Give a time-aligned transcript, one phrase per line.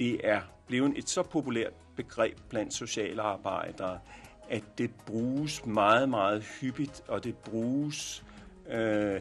[0.00, 3.98] det er blevet et så populært begreb blandt sociale arbejdere,
[4.48, 8.24] at det bruges meget, meget hyppigt, og det bruges
[8.70, 9.20] øh,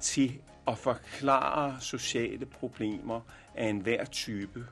[0.00, 3.20] til at forklare sociale problemer
[3.54, 4.66] af enhver type.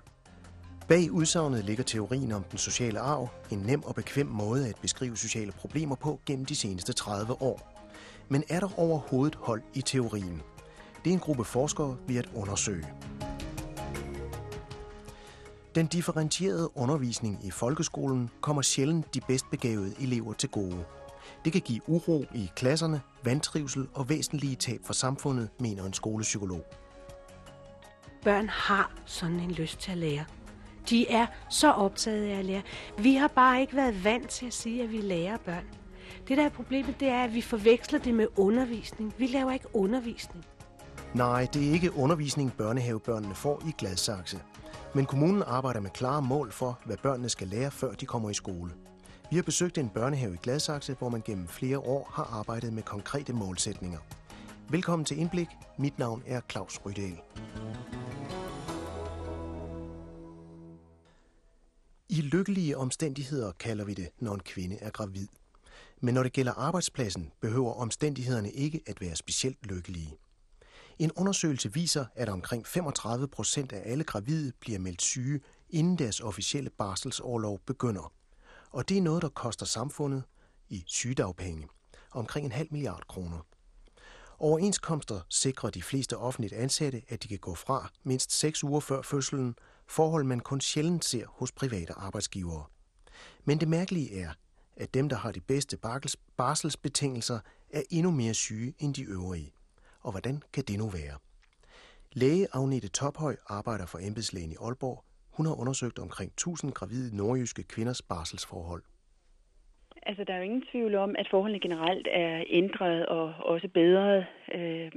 [0.89, 5.17] Bag udsagnet ligger teorien om den sociale arv, en nem og bekvem måde at beskrive
[5.17, 7.85] sociale problemer på gennem de seneste 30 år.
[8.29, 10.43] Men er der overhovedet hold i teorien?
[11.05, 12.87] Det er en gruppe forskere ved at undersøge.
[15.75, 20.85] Den differentierede undervisning i folkeskolen kommer sjældent de bedst begavede elever til gode.
[21.45, 26.65] Det kan give uro i klasserne, vandtrivsel og væsentlige tab for samfundet, mener en skolepsykolog.
[28.25, 30.25] Børn har sådan en lyst til at lære.
[30.91, 32.63] De er så optaget af at lære.
[32.99, 35.65] Vi har bare ikke været vant til at sige, at vi lærer børn.
[36.29, 39.15] Det der er problemet, det er, at vi forveksler det med undervisning.
[39.19, 40.45] Vi laver ikke undervisning.
[41.15, 44.41] Nej, det er ikke undervisning, børnehavebørnene får i Gladsaxe.
[44.95, 48.35] Men kommunen arbejder med klare mål for, hvad børnene skal lære, før de kommer i
[48.35, 48.73] skole.
[49.31, 52.83] Vi har besøgt en børnehave i Gladsaxe, hvor man gennem flere år har arbejdet med
[52.83, 53.99] konkrete målsætninger.
[54.71, 55.49] Velkommen til Indblik.
[55.79, 57.21] Mit navn er Claus Rydal.
[62.09, 65.29] I lykkelige omstændigheder kalder vi det, når en kvinde er gravid.
[66.01, 70.17] Men når det gælder arbejdspladsen, behøver omstændighederne ikke at være specielt lykkelige.
[71.03, 76.21] En undersøgelse viser, at omkring 35 procent af alle gravide bliver meldt syge, inden deres
[76.21, 78.13] officielle barselsårlov begynder.
[78.71, 80.23] Og det er noget, der koster samfundet
[80.69, 81.69] i sygedagpenge
[82.11, 83.47] omkring en halv milliard kroner.
[84.39, 89.03] Overenskomster sikrer de fleste offentligt ansatte, at de kan gå fra mindst 6 uger før
[89.03, 89.55] fødslen,
[89.87, 92.65] forhold man kun sjældent ser hos private arbejdsgivere.
[93.45, 94.33] Men det mærkelige er,
[94.77, 95.79] at dem, der har de bedste
[96.37, 99.53] barselsbetingelser, er endnu mere syge end de øvrige.
[100.05, 101.17] Og hvordan kan det nu være?
[102.13, 105.05] Læge Agnete Tophøj arbejder for embedslægen i Aalborg.
[105.37, 108.83] Hun har undersøgt omkring 1000 gravide nordjyske kvinders barselsforhold.
[110.07, 114.25] Altså, der er jo ingen tvivl om, at forholdene generelt er ændret og også bedre
[114.55, 114.91] øh,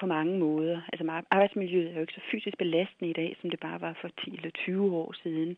[0.00, 0.80] på mange måder.
[0.92, 4.08] Altså arbejdsmiljøet er jo ikke så fysisk belastende i dag, som det bare var for
[4.24, 5.56] 10 eller 20 år siden.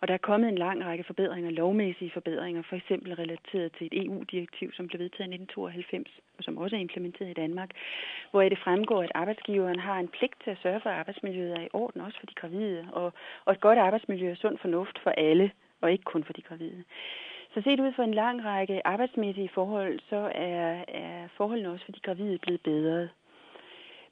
[0.00, 4.04] Og der er kommet en lang række forbedringer, lovmæssige forbedringer, for eksempel relateret til et
[4.04, 7.70] EU-direktiv, som blev vedtaget i 1992, og som også er implementeret i Danmark,
[8.30, 11.62] hvor det fremgår, at arbejdsgiveren har en pligt til at sørge for, at arbejdsmiljøet er
[11.62, 12.88] i orden, også for de gravide.
[12.92, 13.12] Og,
[13.44, 15.50] og et godt arbejdsmiljø er sund fornuft for alle,
[15.80, 16.84] og ikke kun for de gravide.
[17.54, 21.92] Så set ud fra en lang række arbejdsmæssige forhold, så er, er forholdene også for
[21.92, 23.08] de gravide blevet bedre.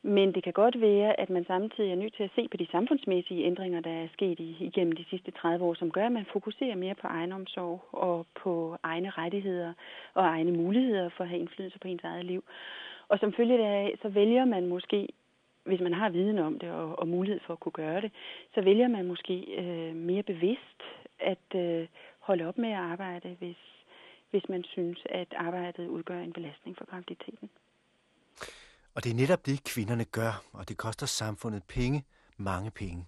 [0.03, 2.67] Men det kan godt være, at man samtidig er nødt til at se på de
[2.71, 6.77] samfundsmæssige ændringer, der er sket igennem de sidste 30 år, som gør, at man fokuserer
[6.77, 9.73] mere på egenomsorg og på egne rettigheder
[10.15, 12.45] og egne muligheder for at have indflydelse på ens eget liv.
[13.09, 15.09] Og som følge deraf, så vælger man måske,
[15.65, 18.13] hvis man har viden om det og, og mulighed for at kunne gøre det,
[18.55, 20.83] så vælger man måske øh, mere bevidst
[21.21, 21.87] at øh,
[22.19, 23.57] holde op med at arbejde, hvis,
[24.31, 27.51] hvis man synes, at arbejdet udgør en belastning for graviditeten.
[28.99, 31.99] Og det er netop det, kvinderne gør, og det koster samfundet penge,
[32.37, 33.01] mange penge.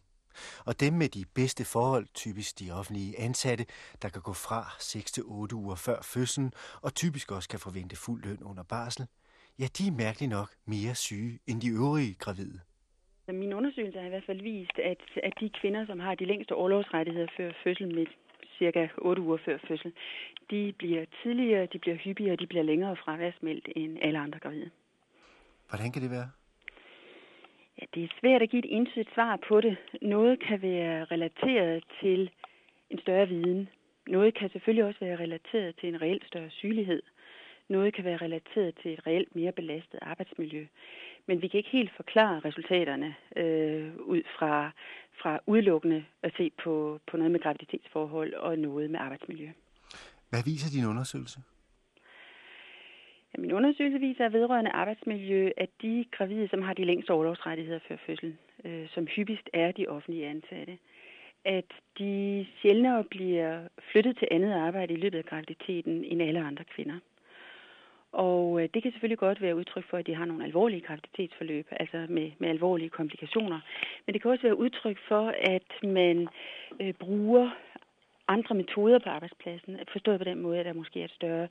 [0.68, 3.64] Og dem med de bedste forhold, typisk de offentlige ansatte,
[4.02, 6.52] der kan gå fra 6 til 8 uger før fødslen,
[6.84, 9.04] og typisk også kan forvente fuld løn under barsel,
[9.60, 12.58] ja, de er mærkeligt nok mere syge end de øvrige gravide.
[13.42, 16.52] Min undersøgelse har i hvert fald vist, at, at de kvinder, som har de længste
[16.52, 18.06] overlovsrettigheder før fødsel med
[18.58, 19.92] cirka 8 uger før fødsel,
[20.50, 24.70] de bliver tidligere, de bliver hyppigere, de bliver længere fraværsmeldt end alle andre gravide.
[25.70, 26.30] Hvordan kan det være?
[27.78, 29.76] Ja, det er svært at give et entydigt svar på det.
[30.02, 32.30] Noget kan være relateret til
[32.90, 33.68] en større viden.
[34.06, 37.02] Noget kan selvfølgelig også være relateret til en reelt større sygelighed.
[37.68, 40.66] Noget kan være relateret til et reelt mere belastet arbejdsmiljø.
[41.26, 44.70] Men vi kan ikke helt forklare resultaterne øh, ud fra,
[45.22, 49.48] fra udelukkende at se på, på noget med graviditetsforhold og noget med arbejdsmiljø.
[50.30, 51.40] Hvad viser din undersøgelse?
[53.32, 57.78] Ja, min undersøgelse viser at vedrørende arbejdsmiljø, at de gravide, som har de længste overlovsrettigheder
[57.88, 60.78] før fødslen, øh, som hyppigst er de offentlige ansatte,
[61.44, 61.64] at
[61.98, 63.60] de sjældnere bliver
[63.92, 66.98] flyttet til andet arbejde i løbet af graviditeten end alle andre kvinder.
[68.12, 71.66] Og øh, det kan selvfølgelig godt være udtryk for, at de har nogle alvorlige graviditetsforløb,
[71.70, 73.60] altså med, med alvorlige komplikationer.
[74.06, 76.28] Men det kan også være udtryk for, at man
[76.80, 77.50] øh, bruger
[78.28, 79.78] andre metoder på arbejdspladsen.
[79.92, 81.48] Forstået på den måde, at der måske er et større,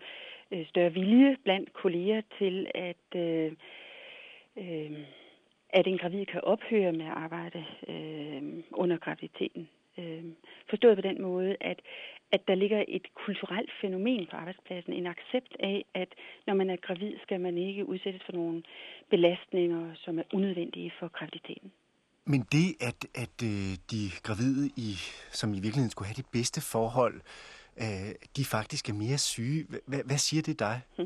[0.52, 3.52] Øh, større vilje blandt kolleger til, at, øh,
[4.58, 4.92] øh,
[5.70, 9.70] at en gravid kan ophøre med at arbejde øh, under graviditeten.
[9.98, 10.24] Øh,
[10.70, 11.82] forstået på den måde, at,
[12.32, 16.10] at der ligger et kulturelt fænomen på arbejdspladsen, en accept af, at
[16.48, 18.64] når man er gravid, skal man ikke udsættes for nogle
[19.10, 21.72] belastninger, som er unødvendige for graviditeten.
[22.26, 24.90] Men det, at, at øh, de gravide, i,
[25.32, 29.66] som i virkeligheden skulle have de bedste forhold, øh, Øh, de faktisk er mere syge,
[29.86, 30.82] hvad, hvad siger det dig?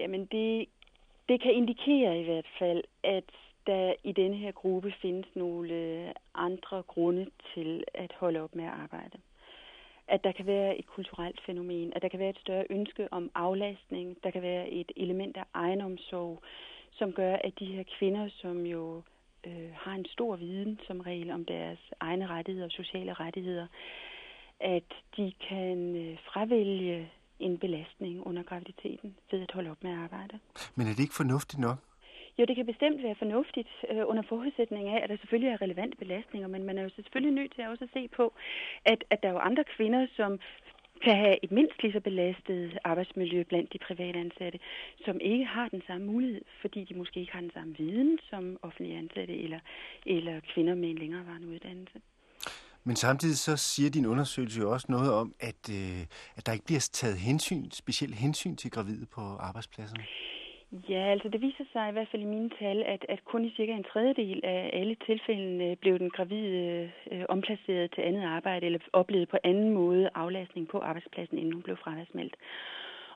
[0.00, 0.68] Jamen, det,
[1.28, 3.24] det kan indikere i hvert fald, at
[3.66, 8.64] der i denne her gruppe findes nogle øh, andre grunde til at holde op med
[8.64, 9.18] at arbejde.
[10.08, 13.30] At der kan være et kulturelt fænomen, at der kan være et større ønske om
[13.34, 16.42] aflastning, der kan være et element af egenomsorg,
[16.92, 19.02] som gør, at de her kvinder, som jo
[19.46, 23.66] øh, har en stor viden som regel om deres egne rettigheder og sociale rettigheder,
[24.64, 29.98] at de kan øh, fravælge en belastning under graviditeten ved at holde op med at
[29.98, 30.38] arbejde.
[30.74, 31.78] Men er det ikke fornuftigt nok?
[32.38, 35.96] Jo, det kan bestemt være fornuftigt øh, under forudsætning af, at der selvfølgelig er relevante
[35.96, 38.32] belastninger, men man er jo selvfølgelig nødt til at også se på,
[38.84, 40.40] at, at der er jo andre kvinder, som
[41.04, 44.58] kan have et mindst lige så belastet arbejdsmiljø blandt de private ansatte,
[45.04, 48.58] som ikke har den samme mulighed, fordi de måske ikke har den samme viden som
[48.62, 49.58] offentlige ansatte eller,
[50.06, 52.00] eller kvinder med en længerevarende uddannelse.
[52.84, 56.02] Men samtidig så siger din undersøgelse jo også noget om, at, øh,
[56.36, 60.04] at der ikke bliver taget hensyn, specielt hensyn til gravide på arbejdspladserne.
[60.88, 63.54] Ja, altså det viser sig i hvert fald i mine tal, at, at kun i
[63.56, 68.78] cirka en tredjedel af alle tilfældene blev den gravide øh, omplaceret til andet arbejde eller
[68.92, 72.36] oplevede på anden måde aflastning på arbejdspladsen, inden hun blev fraværsmeldt.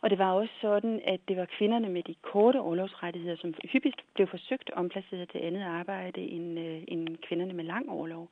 [0.01, 4.01] Og det var også sådan, at det var kvinderne med de korte overlovsrettigheder, som hyppigst
[4.15, 8.29] blev forsøgt omplaceret til andet arbejde end, øh, end kvinderne med lang overlov.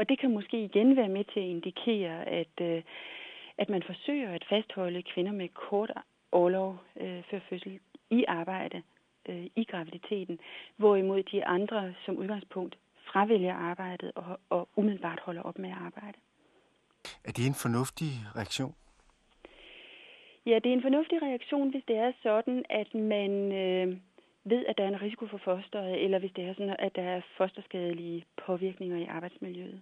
[0.00, 2.82] Og det kan måske igen være med til at indikere, at, øh,
[3.58, 5.90] at man forsøger at fastholde kvinder med kort
[6.32, 7.80] overlov øh, før fødsel
[8.10, 8.82] i arbejde
[9.28, 10.38] øh, i graviditeten,
[10.76, 12.78] hvorimod de andre som udgangspunkt
[13.12, 16.18] fravælger arbejdet og, og umiddelbart holder op med at arbejde.
[17.24, 18.74] Er det en fornuftig reaktion?
[20.46, 23.96] Ja, det er en fornuftig reaktion, hvis det er sådan, at man øh,
[24.44, 27.02] ved, at der er en risiko for fosteret, eller hvis det er sådan, at der
[27.02, 29.80] er fosterskadelige påvirkninger i arbejdsmiljøet.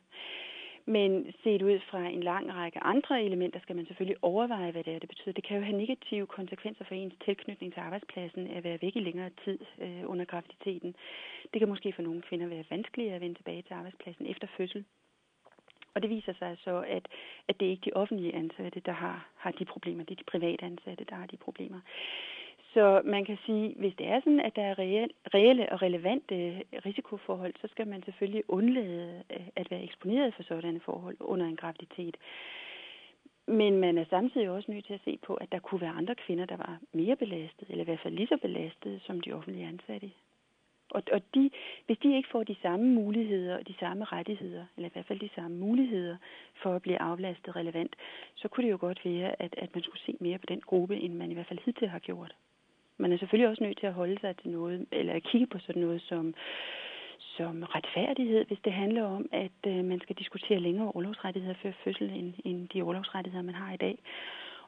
[0.96, 4.94] Men set ud fra en lang række andre elementer, skal man selvfølgelig overveje, hvad det
[4.94, 5.32] er, det betyder.
[5.32, 9.00] Det kan jo have negative konsekvenser for ens tilknytning til arbejdspladsen at være væk i
[9.00, 10.94] længere tid øh, under graviditeten.
[11.52, 14.84] Det kan måske for nogle kvinder være vanskeligere at vende tilbage til arbejdspladsen efter fødsel.
[15.94, 17.08] Og det viser sig så, at,
[17.48, 20.04] at det er ikke de offentlige ansatte, der har, har de problemer.
[20.04, 21.80] Det er de private ansatte, der har de problemer.
[22.74, 24.78] Så man kan sige, hvis det er sådan, at der er
[25.34, 30.80] reelle og relevante risikoforhold, så skal man selvfølgelig undlade øh, at være eksponeret for sådanne
[30.80, 32.16] forhold under en graviditet.
[33.46, 36.14] Men man er samtidig også nødt til at se på, at der kunne være andre
[36.14, 39.66] kvinder, der var mere belastet, eller i hvert fald lige så belastet som de offentlige
[39.66, 40.10] ansatte.
[40.90, 41.50] Og, og de,
[41.86, 45.20] hvis de ikke får de samme muligheder og de samme rettigheder, eller i hvert fald
[45.20, 46.16] de samme muligheder
[46.62, 47.96] for at blive aflastet relevant,
[48.34, 50.96] så kunne det jo godt være, at, at man skulle se mere på den gruppe,
[50.96, 52.34] end man i hvert fald hidtil har gjort.
[52.98, 55.58] Man er selvfølgelig også nødt til at holde sig til noget, eller at kigge på
[55.58, 56.34] sådan noget som,
[57.36, 62.10] som retfærdighed, hvis det handler om, at øh, man skal diskutere længere overlovsrettigheder før fødsel,
[62.10, 63.98] end, end de overlovsrettigheder, man har i dag.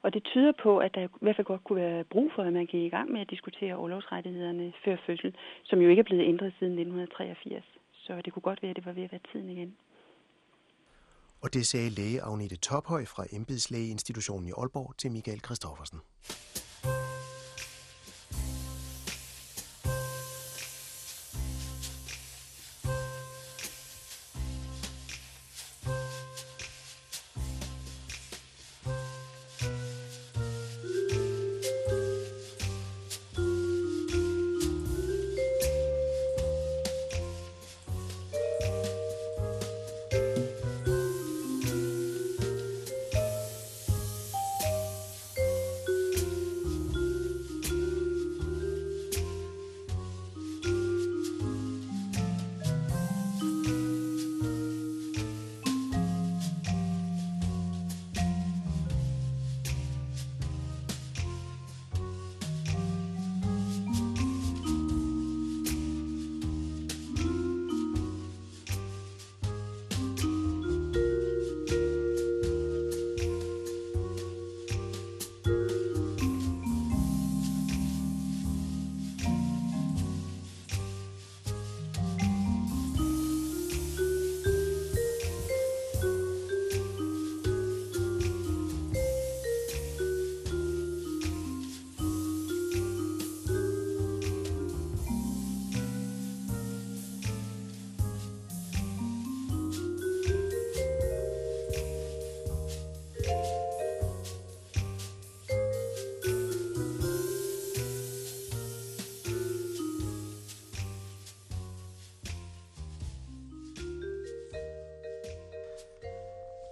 [0.03, 2.53] Og det tyder på, at der i hvert fald godt kunne være brug for, at
[2.53, 5.35] man gik i gang med at diskutere overlovsrettighederne før fødsel,
[5.65, 7.65] som jo ikke er blevet ændret siden 1983.
[7.93, 9.77] Så det kunne godt være, at det var ved at være tiden igen.
[11.43, 15.99] Og det sagde læge Agnete Tophøj fra Embedslægeinstitutionen i Aalborg til Michael Christoffersen.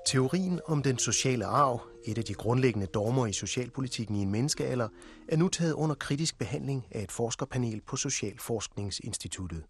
[0.09, 4.89] Teorien om den sociale arv, et af de grundlæggende dogmer i socialpolitikken i en menneskealder,
[5.29, 9.65] er nu taget under kritisk behandling af et forskerpanel på Socialforskningsinstituttet.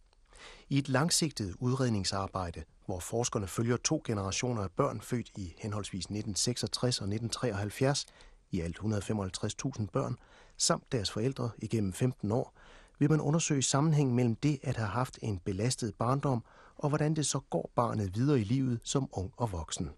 [0.68, 7.00] I et langsigtet udredningsarbejde, hvor forskerne følger to generationer af børn født i henholdsvis 1966
[7.00, 8.06] og 1973,
[8.50, 10.16] i alt 155.000 børn,
[10.56, 12.54] samt deres forældre igennem 15 år,
[12.98, 16.44] vil man undersøge sammenhængen mellem det at have haft en belastet barndom
[16.76, 19.90] og hvordan det så går barnet videre i livet som ung og voksen.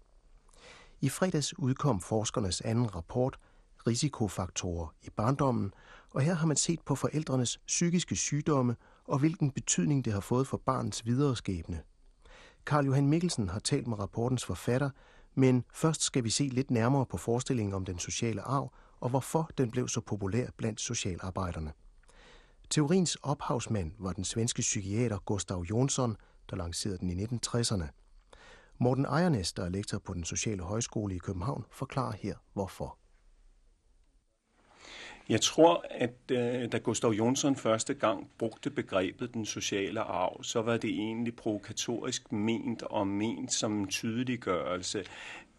[1.01, 3.39] I fredags udkom forskernes anden rapport,
[3.87, 5.73] Risikofaktorer i barndommen,
[6.09, 10.47] og her har man set på forældrenes psykiske sygdomme og hvilken betydning det har fået
[10.47, 11.81] for barnets videre skæbne.
[12.65, 14.89] Karl Johan Mikkelsen har talt med rapportens forfatter,
[15.35, 19.49] men først skal vi se lidt nærmere på forestillingen om den sociale arv og hvorfor
[19.57, 21.73] den blev så populær blandt socialarbejderne.
[22.69, 26.17] Teoriens ophavsmand var den svenske psykiater Gustav Jonsson,
[26.49, 27.85] der lancerede den i 1960'erne.
[28.83, 32.97] Morten Ejernes, der er lektor på den Sociale Højskole i København, forklarer her hvorfor.
[35.29, 40.61] Jeg tror, at øh, da Gustav Jonsson første gang brugte begrebet den sociale arv, så
[40.61, 45.03] var det egentlig provokatorisk ment og ment som en tydeliggørelse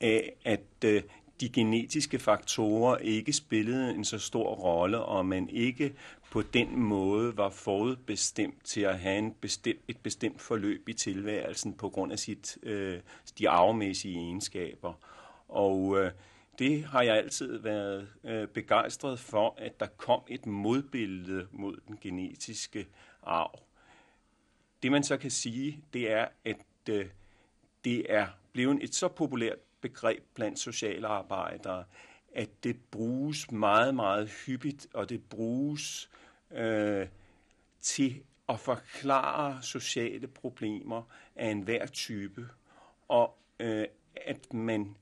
[0.01, 1.03] af, at øh,
[1.41, 5.95] de genetiske faktorer ikke spillede en så stor rolle, og man ikke
[6.33, 11.75] på den måde var forudbestemt til at have en bestemt, et bestemt forløb i tilværelsen
[11.75, 13.01] på grund af sit, øh,
[13.39, 14.93] de arvemæssige egenskaber.
[15.49, 16.13] Og øh,
[16.59, 21.99] det har jeg altid været øh, begejstret for, at der kom et modbillede mod den
[22.01, 22.87] genetiske
[23.23, 23.59] arv.
[24.83, 27.07] Det man så kan sige, det er, at øh,
[27.85, 31.85] det er blevet et så populært begreb blandt socialarbejdere,
[32.35, 36.22] at det bruges meget, meget hyppigt, og det bruges øh,
[36.55, 37.09] Øh,
[37.81, 41.03] til at forklare sociale problemer
[41.37, 42.49] af enhver type,
[43.09, 44.97] og øh, at man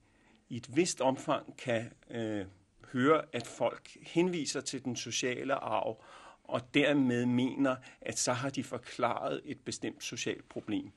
[0.49, 2.47] i et vist omfang kan øh,
[2.93, 6.05] høre, at folk henviser til den sociale arv,
[6.45, 10.93] og dermed mener, at så har de forklaret et bestemt socialt problem.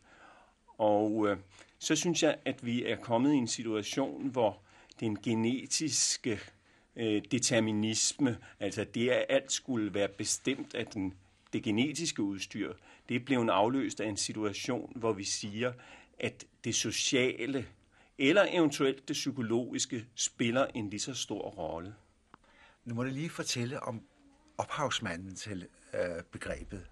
[0.77, 1.37] Og øh,
[1.79, 4.61] så synes jeg, at vi er kommet i en situation, hvor
[4.99, 6.39] den genetiske øh,
[6.95, 11.13] Øh, determinisme, altså det, at alt skulle være bestemt af den,
[11.53, 12.73] det genetiske udstyr,
[13.09, 15.73] det er blevet afløst af en situation, hvor vi siger,
[16.19, 17.67] at det sociale
[18.17, 21.95] eller eventuelt det psykologiske spiller en lige så stor rolle.
[22.85, 24.01] Nu må du lige fortælle om
[24.57, 26.85] ophavsmanden til øh, begrebet.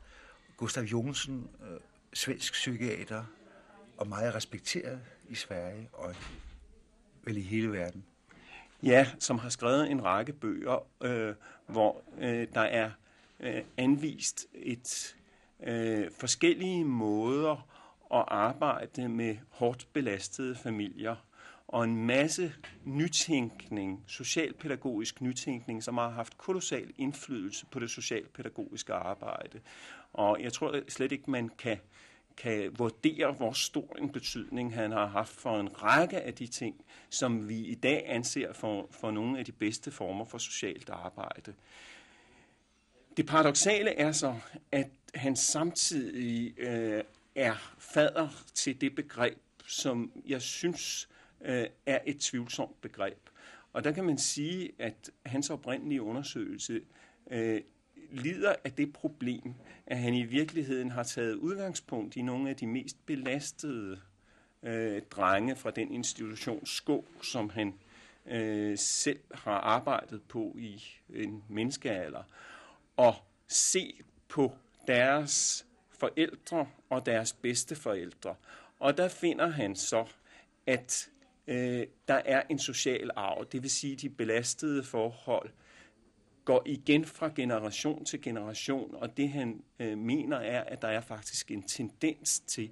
[0.57, 1.79] Gustav Jonsen, øh,
[2.13, 3.25] svensk psykiater,
[3.97, 6.15] og meget respekteret i Sverige og
[7.23, 8.05] vel i hele verden.
[8.83, 11.35] Ja, som har skrevet en række bøger, øh,
[11.67, 12.91] hvor øh, der er
[13.39, 15.15] øh, anvist et
[15.63, 17.67] øh, forskellige måder
[18.13, 21.15] at arbejde med hårdt belastede familier
[21.67, 22.53] og en masse
[22.85, 29.59] nytænkning, socialpædagogisk nytænkning, som har haft kolossal indflydelse på det socialpædagogiske arbejde.
[30.13, 31.77] Og jeg tror slet ikke, man kan
[32.41, 36.85] kan vurdere, hvor stor en betydning han har haft for en række af de ting,
[37.09, 41.53] som vi i dag anser for, for nogle af de bedste former for socialt arbejde.
[43.17, 44.35] Det paradoxale er så,
[44.71, 47.03] at han samtidig øh,
[47.35, 51.09] er fader til det begreb, som jeg synes
[51.41, 53.29] øh, er et tvivlsomt begreb.
[53.73, 56.81] Og der kan man sige, at hans oprindelige undersøgelse
[57.31, 57.61] øh,
[58.11, 59.53] lider af det problem,
[59.85, 63.99] at han i virkeligheden har taget udgangspunkt i nogle af de mest belastede
[64.63, 67.73] øh, drenge fra den institution Skå, som han
[68.25, 72.23] øh, selv har arbejdet på i en menneskealder,
[72.97, 73.15] og
[73.47, 73.93] se
[74.27, 74.55] på
[74.87, 78.35] deres forældre og deres bedste forældre.
[78.79, 80.05] Og der finder han så,
[80.67, 81.09] at
[81.47, 85.49] øh, der er en social arv, det vil sige de belastede forhold,
[86.45, 91.01] går igen fra generation til generation, og det han øh, mener er, at der er
[91.01, 92.71] faktisk en tendens til,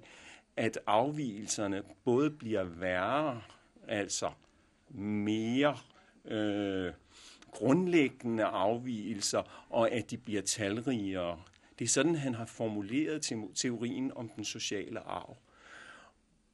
[0.56, 3.42] at afvielserne både bliver værre,
[3.88, 4.30] altså
[4.94, 5.78] mere
[6.24, 6.92] øh,
[7.50, 11.42] grundlæggende afvielser, og at de bliver talrigere.
[11.78, 13.22] Det er sådan, han har formuleret
[13.54, 15.36] teorien om den sociale arv.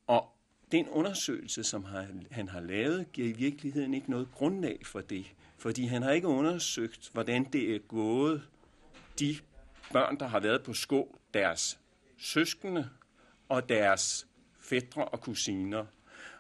[0.06, 0.28] Og
[0.72, 1.84] den undersøgelse, som
[2.30, 6.28] han har lavet, giver i virkeligheden ikke noget grundlag for det fordi han har ikke
[6.28, 8.48] undersøgt, hvordan det er gået
[9.18, 9.36] de
[9.92, 11.78] børn, der har været på skå, deres
[12.18, 12.88] søskende
[13.48, 14.26] og deres
[14.60, 15.86] fædre og kusiner.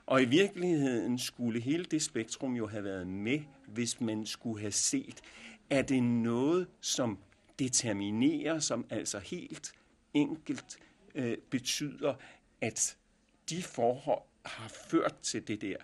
[0.06, 4.72] Og i virkeligheden skulle hele det spektrum jo have været med, hvis man skulle have
[4.72, 5.20] set,
[5.70, 7.18] at det noget, som
[7.58, 9.72] determinerer, som altså helt
[10.14, 10.78] enkelt
[11.14, 12.14] øh, betyder,
[12.60, 12.96] at
[13.50, 15.76] de forhold har ført til det der?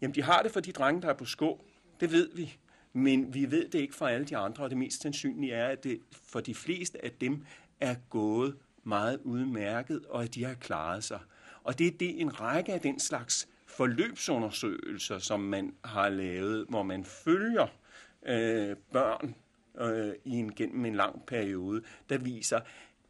[0.00, 1.64] Jamen, de har det for de drenge, der er på skå.
[2.00, 2.58] Det ved vi.
[2.96, 5.84] Men vi ved det ikke for alle de andre, og det mest sandsynlige er, at
[5.84, 7.44] det for de fleste af dem
[7.80, 11.20] er gået meget udmærket, og at de har klaret sig.
[11.62, 16.82] Og det er det en række af den slags forløbsundersøgelser, som man har lavet, hvor
[16.82, 17.66] man følger
[18.26, 19.34] øh, børn
[19.80, 22.60] øh, i en, gennem en lang periode, der viser,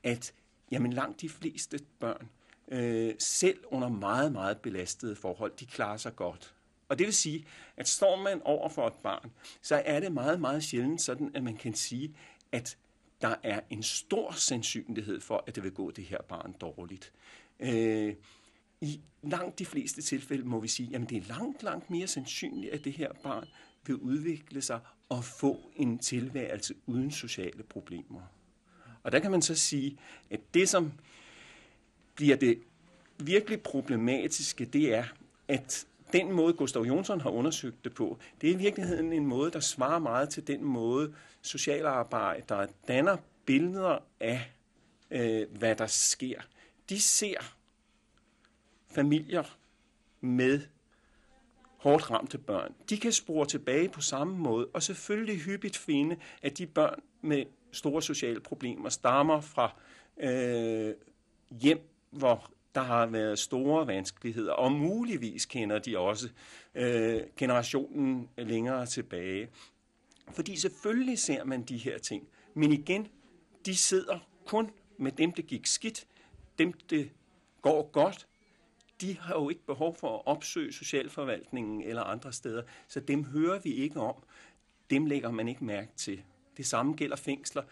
[0.02, 0.32] at
[0.70, 2.28] jamen, langt de fleste børn,
[2.68, 6.55] øh, selv under meget, meget belastede forhold, de klarer sig godt.
[6.88, 9.30] Og det vil sige, at står man over for et barn,
[9.62, 12.14] så er det meget, meget sjældent sådan, at man kan sige,
[12.52, 12.78] at
[13.20, 17.12] der er en stor sandsynlighed for, at det vil gå det her barn dårligt.
[17.60, 18.14] Øh,
[18.80, 22.72] I langt de fleste tilfælde må vi sige, at det er langt, langt mere sandsynligt,
[22.72, 23.48] at det her barn
[23.86, 28.20] vil udvikle sig og få en tilværelse uden sociale problemer.
[29.02, 29.98] Og der kan man så sige,
[30.30, 30.92] at det, som
[32.14, 32.62] bliver det
[33.18, 35.04] virkelig problematiske, det er,
[35.48, 39.50] at den måde, Gustav Jonsson har undersøgt det på, det er i virkeligheden en måde,
[39.50, 44.52] der svarer meget til den måde, socialarbejdere danner billeder af,
[45.10, 46.40] øh, hvad der sker.
[46.88, 47.54] De ser
[48.90, 49.56] familier
[50.20, 50.60] med
[51.76, 52.74] hårdt ramte børn.
[52.90, 57.44] De kan spore tilbage på samme måde, og selvfølgelig hyppigt finde, at de børn med
[57.72, 59.80] store sociale problemer stammer fra
[60.20, 60.94] øh,
[61.50, 66.28] hjem, hvor der har været store vanskeligheder, og muligvis kender de også
[66.74, 69.48] øh, generationen længere tilbage.
[70.30, 73.08] Fordi selvfølgelig ser man de her ting, men igen,
[73.66, 76.06] de sidder kun med dem, det gik skidt,
[76.58, 77.10] dem, det
[77.62, 78.26] går godt,
[79.00, 83.58] de har jo ikke behov for at opsøge socialforvaltningen eller andre steder, så dem hører
[83.58, 84.14] vi ikke om.
[84.90, 86.22] Dem lægger man ikke mærke til.
[86.56, 87.62] Det samme gælder fængsler.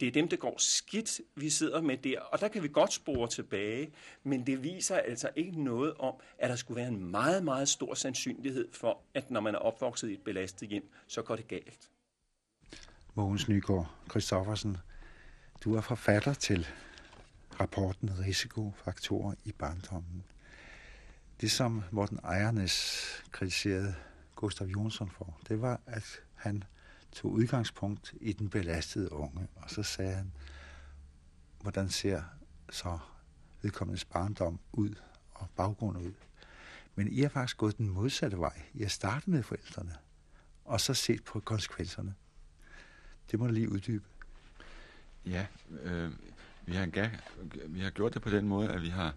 [0.00, 2.20] Det er dem, der går skidt, vi sidder med der.
[2.20, 3.92] Og der kan vi godt spore tilbage,
[4.22, 7.94] men det viser altså ikke noget om, at der skulle være en meget, meget stor
[7.94, 11.90] sandsynlighed for, at når man er opvokset i et belastet hjem, så går det galt.
[13.14, 14.76] Mogens Nygaard Christoffersen,
[15.64, 16.66] du er forfatter til
[17.60, 20.24] rapporten Risikofaktorer i barndommen.
[21.40, 23.94] Det, som Morten Ejernes kritiserede
[24.36, 26.64] Gustav Jonsson for, det var, at han
[27.12, 30.32] tog udgangspunkt i den belastede unge, og så sagde han,
[31.62, 32.22] hvordan ser
[32.70, 32.98] så
[33.62, 34.94] vedkommendes barndom ud
[35.34, 36.12] og baggrund ud.
[36.94, 38.62] Men I har faktisk gået den modsatte vej.
[38.74, 39.96] I har startet med forældrene,
[40.64, 42.14] og så set på konsekvenserne.
[43.30, 44.04] Det må du lige uddybe.
[45.26, 46.12] Ja, øh,
[46.66, 47.10] vi, har,
[47.66, 49.14] vi har gjort det på den måde, at vi har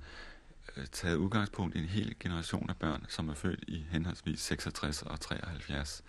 [0.78, 5.02] øh, taget udgangspunkt i en hel generation af børn, som er født i henholdsvis 66
[5.02, 6.04] og 73.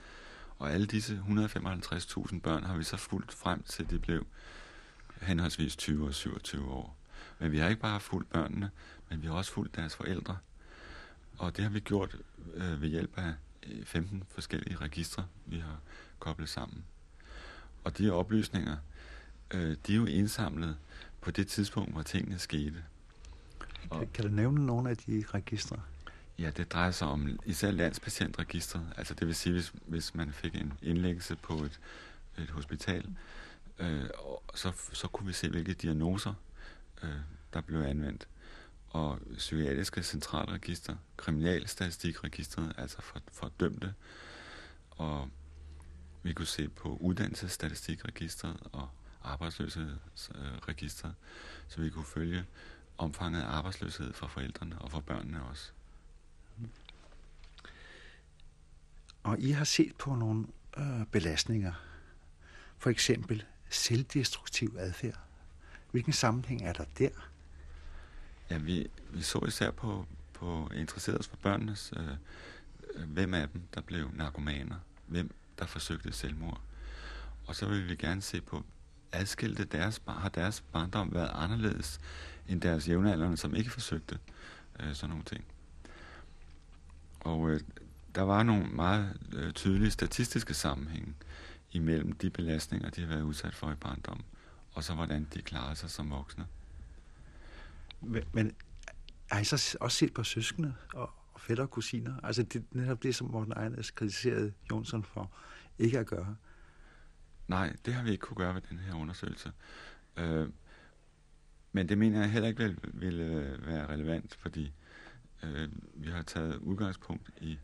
[0.58, 4.26] Og alle disse 155.000 børn har vi så fulgt frem til de blev
[5.20, 6.96] henholdsvis 20 og 27 år.
[7.38, 8.70] Men vi har ikke bare fulgt børnene,
[9.10, 10.38] men vi har også fulgt deres forældre.
[11.38, 12.16] Og det har vi gjort
[12.54, 13.32] øh, ved hjælp af
[13.66, 15.78] øh, 15 forskellige registre, vi har
[16.18, 16.84] koblet sammen.
[17.84, 18.76] Og de oplysninger,
[19.50, 20.76] øh, de er jo indsamlet
[21.20, 22.84] på det tidspunkt, hvor tingene skete.
[23.90, 25.80] Og, kan, kan du nævne nogle af de registre?
[26.38, 28.92] Ja, det drejer sig om især landspatientregistret.
[28.96, 31.80] Altså det vil sige, hvis, hvis man fik en indlæggelse på et,
[32.38, 33.16] et hospital,
[33.78, 34.04] øh,
[34.54, 36.34] så, så kunne vi se, hvilke diagnoser,
[37.02, 37.10] øh,
[37.52, 38.28] der blev anvendt.
[38.88, 43.94] Og psykiatriske centralregister, kriminalstatistikregistret, altså for, for dømte,
[44.90, 45.30] og
[46.22, 48.88] vi kunne se på uddannelsesstatistikregistret og
[49.22, 51.14] arbejdsløshedsregistret,
[51.68, 52.44] så vi kunne følge
[52.98, 55.72] omfanget af arbejdsløshed for forældrene og for børnene også.
[59.24, 61.72] Og I har set på nogle øh, belastninger.
[62.78, 65.18] For eksempel selvdestruktiv adfærd.
[65.90, 67.08] Hvilken sammenhæng er der der?
[68.50, 72.08] Ja, vi, vi så især på, på interesseret os for børnenes, øh,
[72.94, 76.60] øh hvem af dem, der blev narkomaner, hvem der forsøgte selvmord.
[77.46, 78.64] Og så vil vi gerne se på,
[79.12, 82.00] adskilte deres, har deres barndom været anderledes
[82.48, 84.18] end deres jævnaldrende, som ikke forsøgte
[84.80, 85.44] øh, sådan nogle ting.
[87.20, 87.60] Og øh,
[88.14, 91.14] der var nogle meget øh, tydelige statistiske sammenhænge
[91.72, 94.24] imellem de belastninger, de har været udsat for i barndommen,
[94.72, 96.46] og så hvordan de klarede sig som voksne.
[98.00, 98.56] Men, men
[99.30, 102.14] har I så også set på søskende og, og fætter og kusiner?
[102.22, 105.30] Altså det, netop det, som Morten Ejnes kritiserede Jonsson for
[105.78, 106.36] ikke at gøre.
[107.48, 109.52] Nej, det har vi ikke kunne gøre ved den her undersøgelse.
[110.16, 110.48] Øh,
[111.72, 114.72] men det mener jeg heller ikke vil, vil øh, være relevant, fordi
[115.42, 117.58] øh, vi har taget udgangspunkt i,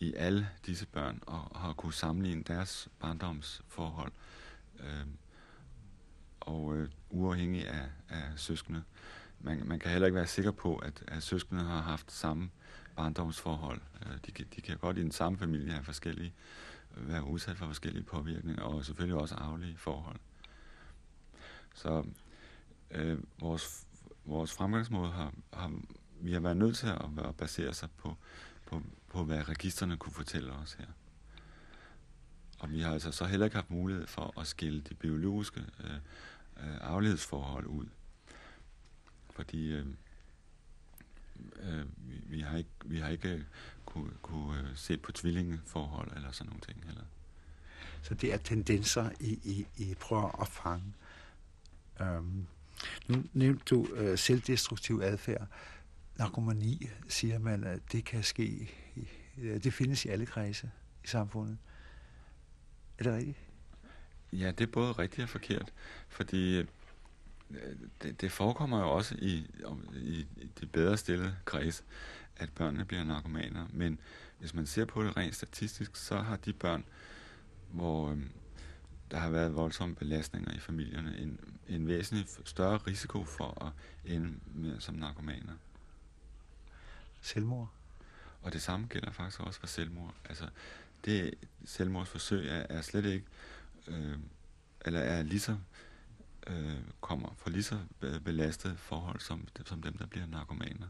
[0.00, 4.12] i alle disse børn og har kunne sammenligne deres barndomsforhold
[4.80, 5.06] øh,
[6.40, 8.82] og øh, uafhængig af, af søskende.
[9.40, 12.50] Man, man kan heller ikke være sikker på, at, at søskende har haft samme
[12.96, 13.80] barndomsforhold.
[14.06, 16.34] Øh, de, kan, de kan godt i den samme familie have forskellige,
[16.96, 20.16] være udsat for forskellige påvirkninger, og selvfølgelig også arvelige forhold.
[21.74, 22.04] Så
[22.90, 23.86] øh, vores,
[24.24, 25.72] vores fremgangsmåde har, har,
[26.20, 28.16] vi har været nødt til at, at basere sig på,
[28.68, 30.86] på, på, hvad registerne kunne fortælle os her.
[32.58, 35.94] Og vi har altså så heller ikke haft mulighed for at skille de biologiske øh,
[36.56, 37.86] øh, afledsforhold ud.
[39.30, 39.86] Fordi øh,
[41.60, 43.42] øh, vi, vi, har ikke, vi har ikke øh,
[43.86, 47.04] kunne, kunne øh, se på tvillingeforhold eller sådan nogle ting heller.
[48.02, 50.94] Så det er tendenser, I, I, I prøver at fange.
[52.00, 52.46] Øhm,
[53.08, 55.46] nu nævnte du øh, selvdestruktiv adfærd.
[56.18, 58.70] Narkomani, siger man, at det kan ske.
[59.36, 60.70] Det findes i alle kredse
[61.04, 61.58] i samfundet.
[62.98, 63.38] Er det rigtigt?
[64.32, 65.72] Ja, det er både rigtigt og forkert,
[66.08, 66.66] fordi øh,
[68.02, 69.50] det, det forekommer jo også i,
[69.94, 71.84] i, i de bedre stillede kreds,
[72.36, 73.66] at børnene bliver narkomaner.
[73.72, 73.98] Men
[74.38, 76.84] hvis man ser på det rent statistisk, så har de børn,
[77.70, 78.18] hvor øh,
[79.10, 83.72] der har været voldsomme belastninger i familierne, en, en væsentlig større risiko for at
[84.12, 85.52] ende med som narkomaner.
[87.22, 87.70] Selvmord?
[88.42, 90.14] Og det samme gælder faktisk også for selvmord.
[90.28, 90.48] Altså,
[91.04, 93.26] det selvmordsforsøg er, er slet ikke,
[93.88, 94.18] øh,
[94.84, 95.56] eller er lige så,
[96.46, 97.78] øh, kommer for lige så
[98.24, 100.86] belastet forhold som, som dem, der bliver narkomaner.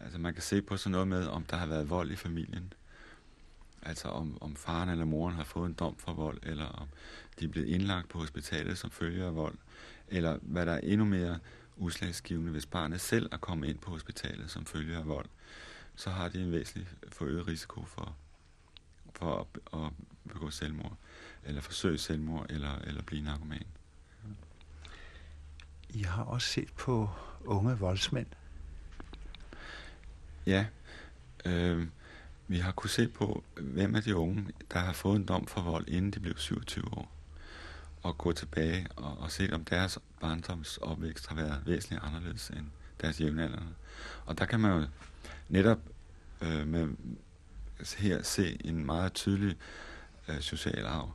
[0.00, 2.72] Altså man kan se på sådan noget med, om der har været vold i familien.
[3.82, 6.88] Altså om, om faren eller moren har fået en dom for vold, eller om
[7.40, 9.54] de er blevet indlagt på hospitalet som følge af vold.
[10.08, 11.38] Eller hvad der er endnu mere
[11.78, 15.26] udslagsgivende, hvis barnet selv er kommet ind på hospitalet som følge af vold,
[15.96, 18.16] så har de en væsentlig forøget risiko for,
[19.14, 19.92] for at, at
[20.28, 20.96] begå selvmord,
[21.44, 23.66] eller forsøge selvmord, eller, eller blive narkoman.
[25.90, 27.10] I har også set på
[27.44, 28.26] unge voldsmænd.
[30.46, 30.66] Ja,
[31.44, 31.86] øh,
[32.48, 35.60] vi har kunnet se på, hvem af de unge, der har fået en dom for
[35.60, 37.12] vold, inden de blev 27 år,
[38.02, 42.66] og gå tilbage og, og se, om deres barndomsopvækst har været væsentligt anderledes end
[43.00, 43.74] deres jævnaldrende.
[44.26, 44.86] Og der kan man jo
[45.48, 45.78] netop
[46.40, 46.88] øh, med,
[47.98, 49.56] her se en meget tydelig
[50.28, 51.12] øh, social arv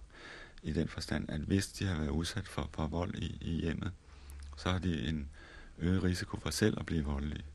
[0.63, 3.91] i den forstand, at hvis de har været udsat for, for vold i, i hjemmet,
[4.57, 5.29] så har de en
[5.77, 7.45] øget risiko for selv at blive voldelige.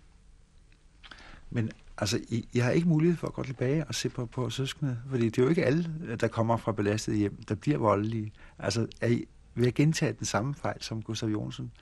[1.51, 4.51] Men altså, I, I har ikke mulighed for at gå tilbage og se på, på
[4.51, 8.33] søskende, fordi det er jo ikke alle, der kommer fra belastet hjem, der bliver voldelige.
[8.59, 11.73] Altså, er I ved at gentage den samme fejl som Gustav Jonsen?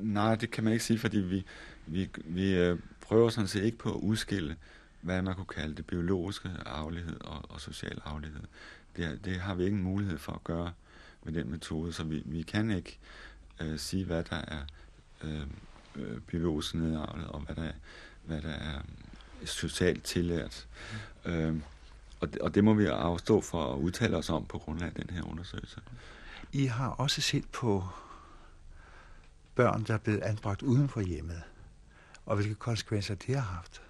[0.00, 1.44] Nej, det kan man ikke sige, fordi vi,
[1.86, 4.56] vi, vi øh, prøver sådan set ikke på at udskille,
[5.00, 8.40] hvad man kunne kalde det biologiske arvelighed og, og social arvelighed.
[8.96, 10.72] Det, det har vi ikke en mulighed for at gøre
[11.24, 12.98] med den metode, så vi, vi kan ikke
[13.60, 14.62] øh, sige, hvad der er
[15.24, 15.46] øh,
[15.96, 17.72] øh, biologisk nedarvet, og hvad der,
[18.24, 18.80] hvad der er
[19.44, 20.68] socialt tillært.
[21.24, 21.30] Mm.
[21.30, 21.56] Øh,
[22.20, 25.04] og, det, og det må vi afstå for at udtale os om på grundlag af
[25.04, 25.80] den her undersøgelse.
[26.52, 27.84] I har også set på
[29.54, 31.42] børn, der er blevet anbragt uden for hjemmet,
[32.26, 33.82] og hvilke konsekvenser det har haft.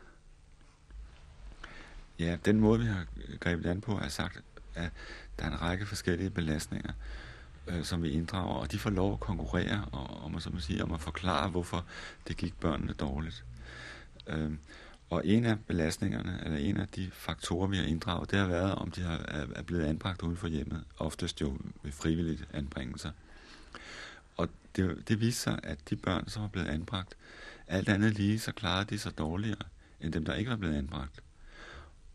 [2.18, 3.06] Ja, den måde, vi har
[3.40, 4.42] grebet an på, er sagt,
[4.74, 4.90] at
[5.38, 7.29] der er en række forskellige belastninger, øh,
[7.66, 10.62] Øh, som vi inddrager, og de får lov at konkurrere og, om, at, som man
[10.62, 11.84] siger, om at forklare, hvorfor
[12.28, 13.44] det gik børnene dårligt.
[14.26, 14.52] Øh,
[15.10, 18.74] og en af belastningerne, eller en af de faktorer, vi har inddraget, det har været,
[18.74, 19.18] om de har,
[19.54, 23.10] er blevet anbragt uden for hjemmet, oftest jo ved frivilligt anbringelser.
[24.36, 27.16] Og det, det viser sig, at de børn, som er blevet anbragt,
[27.66, 29.64] alt andet lige, så klarede de sig dårligere,
[30.00, 31.22] end dem, der ikke var blevet anbragt.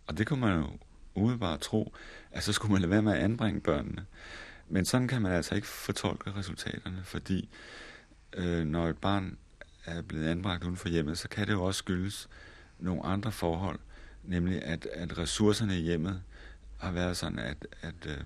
[0.08, 0.67] Og det kunne man jo
[1.15, 1.93] umiddelbart tro,
[2.31, 4.05] at så skulle man lade være med at anbringe børnene.
[4.69, 7.49] Men sådan kan man altså ikke fortolke resultaterne, fordi
[8.34, 9.38] øh, når et barn
[9.86, 12.30] er blevet anbragt uden for hjemmet, så kan det jo også skyldes
[12.80, 13.80] nogle andre forhold,
[14.23, 16.21] nemlig at, at ressourcerne i hjemmet
[16.78, 18.17] har været sådan, at, at øh,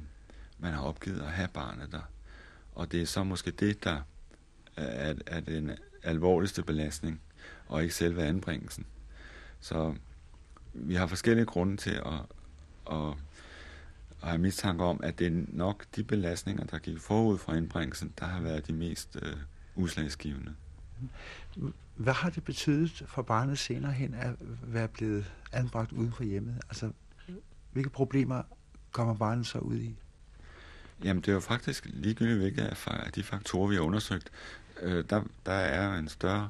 [0.60, 2.12] man har opgivet at have barnet der.
[2.76, 4.02] Og det er så måske det, der
[4.76, 5.72] er, er den
[6.04, 7.22] alvorligste belastning,
[7.68, 8.86] og ikke selve anbringelsen.
[9.60, 9.96] Så
[10.74, 12.22] vi har forskellige grunde til at,
[12.92, 13.14] at,
[14.22, 18.14] at have mistanke om, at det er nok de belastninger, der gik forud fra anbringelsen,
[18.20, 19.36] der har været de mest øh,
[19.76, 20.56] udslagsgivende.
[21.96, 26.62] Hvad har det betydet for barnet senere hen at være blevet anbragt uden for hjemmet?
[26.70, 26.92] Altså,
[27.72, 28.42] hvilke problemer
[28.92, 29.96] kommer barnet så ud i?
[31.04, 34.32] Jamen, det er jo faktisk ligegyldigt, hvilke af de faktorer, vi har undersøgt.
[34.82, 36.50] Øh, der, der er en større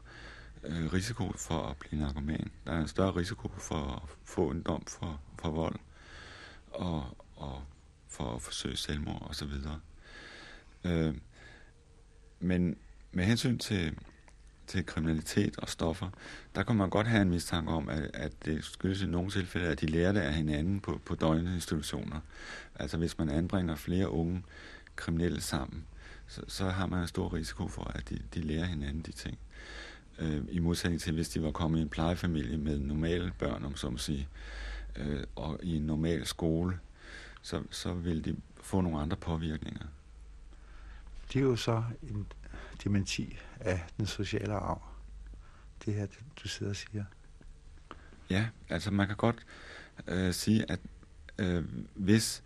[0.64, 2.52] øh, risiko for at blive narkoman.
[2.66, 5.76] Der er en større risiko for at få en dom for, for vold
[6.72, 7.64] og, og
[8.08, 9.52] for at forsøge selvmord osv.
[10.84, 11.16] Øh,
[12.40, 12.78] men
[13.12, 13.98] med hensyn til
[14.70, 16.10] til kriminalitet og stoffer,
[16.56, 19.68] der kan man godt have en mistanke om, at, at det skyldes i nogle tilfælde,
[19.68, 22.20] at de lærer det af hinanden på, på døgninstitutioner.
[22.76, 24.44] Altså hvis man anbringer flere unge
[24.96, 25.86] kriminelle sammen,
[26.28, 29.38] så, så har man en stor risiko for, at de, de lærer hinanden de ting.
[30.20, 33.76] Øh, I modsætning til, hvis de var kommet i en plejefamilie med normale børn, om
[33.76, 34.28] så må sige,
[34.96, 36.80] øh, og i en normal skole,
[37.42, 39.86] så, så vil de få nogle andre påvirkninger.
[41.34, 42.28] Det er jo så en
[42.84, 44.82] dementi af den sociale arv.
[45.86, 46.08] Det her,
[46.44, 47.06] du sidder og siger.
[48.30, 49.46] Ja, altså man kan godt
[50.08, 50.80] øh, sige, at
[51.38, 51.64] øh,
[51.96, 52.44] hvis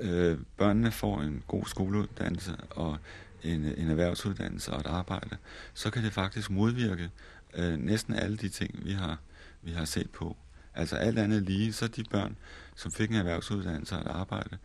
[0.00, 2.98] øh, børnene får en god skoleuddannelse og
[3.42, 5.36] en, en erhvervsuddannelse og et arbejde,
[5.74, 7.10] så kan det faktisk modvirke
[7.54, 9.18] øh, næsten alle de ting, vi har,
[9.62, 10.36] vi har set på.
[10.74, 12.36] Altså alt andet lige, så de børn,
[12.74, 14.58] som fik en erhvervsuddannelse og et arbejde,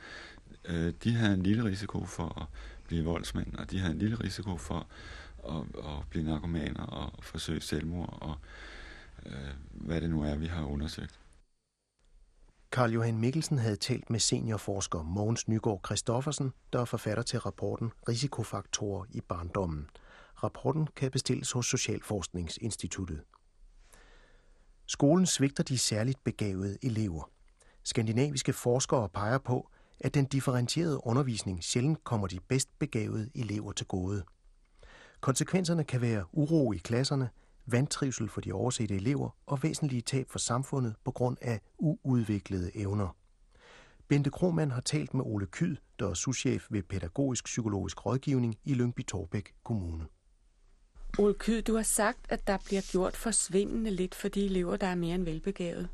[0.66, 2.48] øh, de havde en lille risiko for at
[2.88, 4.88] blive voldsmænd, og de havde en lille risiko for
[5.50, 8.36] at, at blive narkomaner og forsøge selvmord og
[9.26, 11.20] øh, hvad det nu er, vi har undersøgt.
[12.72, 17.92] Karl Johan Mikkelsen havde talt med seniorforsker Mogens Nygaard Christoffersen, der er forfatter til rapporten
[18.10, 19.90] Risikofaktorer i barndommen.
[20.44, 23.22] Rapporten kan bestilles hos Socialforskningsinstituttet.
[24.88, 27.30] Skolen svigter de særligt begavede elever.
[27.84, 29.70] Skandinaviske forskere peger på,
[30.00, 34.24] at den differentierede undervisning sjældent kommer de bedst begavede elever til gode.
[35.20, 37.30] Konsekvenserne kan være uro i klasserne,
[37.66, 43.16] vandtrivsel for de oversete elever og væsentlige tab for samfundet på grund af uudviklede evner.
[44.08, 48.74] Bente Krohmann har talt med Ole Kyd, der er souschef ved Pædagogisk Psykologisk Rådgivning i
[48.74, 50.06] Lyngby Torbæk Kommune.
[51.18, 54.88] Ole Kyd, du har sagt, at der bliver gjort forsvindende lidt for de elever, der
[54.88, 55.88] er mere end velbegavet.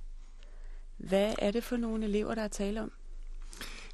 [0.98, 2.92] Hvad er det for nogle elever, der er tale om?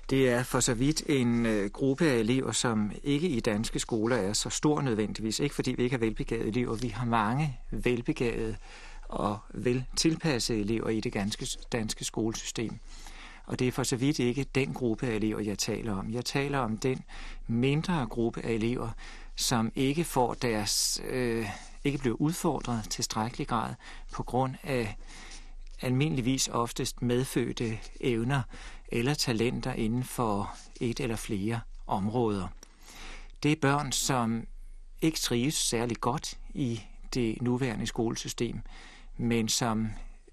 [0.10, 4.16] Det er for så vidt en øh, gruppe af elever, som ikke i danske skoler
[4.16, 5.40] er så stor nødvendigvis.
[5.40, 6.76] Ikke fordi vi ikke har velbegavede elever.
[6.76, 8.56] Vi har mange velbegavede
[9.04, 12.80] og vel tilpassede elever i det ganske danske skolesystem.
[13.46, 16.12] Og det er for så vidt ikke den gruppe af elever, jeg taler om.
[16.12, 17.04] Jeg taler om den
[17.48, 18.90] mindre gruppe af elever,
[19.38, 21.50] som ikke får deres, øh,
[21.84, 23.74] ikke bliver udfordret til strækkelig grad
[24.12, 24.98] på grund af
[25.82, 28.42] almindeligvis oftest medfødte evner
[28.92, 32.48] eller talenter inden for et eller flere områder.
[33.44, 34.48] Det er børn, som
[35.02, 36.82] ikke trives særlig godt i
[37.14, 38.62] det nuværende skolesystem,
[39.18, 39.90] men som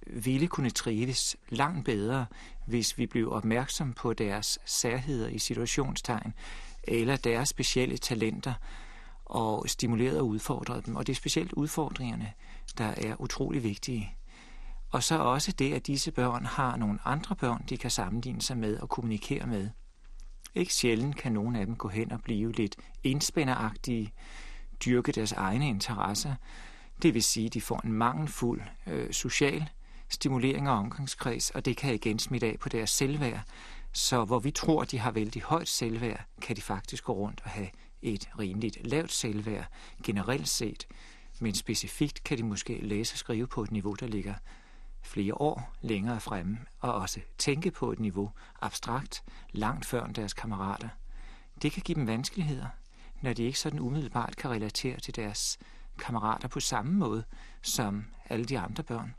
[0.07, 2.27] ville kunne trives langt bedre,
[2.67, 6.35] hvis vi blev opmærksom på deres særheder i situationstegn,
[6.83, 8.55] eller deres specielle talenter,
[9.25, 10.97] og stimuleret og udfordret dem.
[10.97, 12.33] Og det er specielt udfordringerne,
[12.79, 14.17] der er utrolig vigtige.
[14.91, 18.57] Og så også det, at disse børn har nogle andre børn, de kan sammenligne sig
[18.57, 19.71] med og kommunikere med.
[20.55, 24.13] Ikke sjældent kan nogle af dem gå hen og blive lidt indspænderagtige,
[24.85, 26.35] dyrke deres egne interesser.
[27.03, 29.69] Det vil sige, at de får en mangelfuld øh, social
[30.09, 33.41] stimulering og omgangskreds, og det kan igen smitte af på deres selvværd.
[33.93, 37.41] Så hvor vi tror, at de har vældig højt selvværd, kan de faktisk gå rundt
[37.45, 37.69] og have
[38.05, 39.67] et rimeligt lavt selvværd
[40.03, 40.87] generelt set,
[41.41, 44.35] men specifikt kan de måske læse og skrive på et niveau, der ligger
[45.03, 48.31] flere år længere fremme, og også tænke på et niveau
[48.63, 50.89] abstrakt langt før deres kammerater.
[51.63, 52.67] Det kan give dem vanskeligheder,
[53.21, 55.59] når de ikke sådan umiddelbart kan relatere til deres
[55.99, 57.25] kammerater på samme måde
[57.63, 59.15] som alle de andre børn.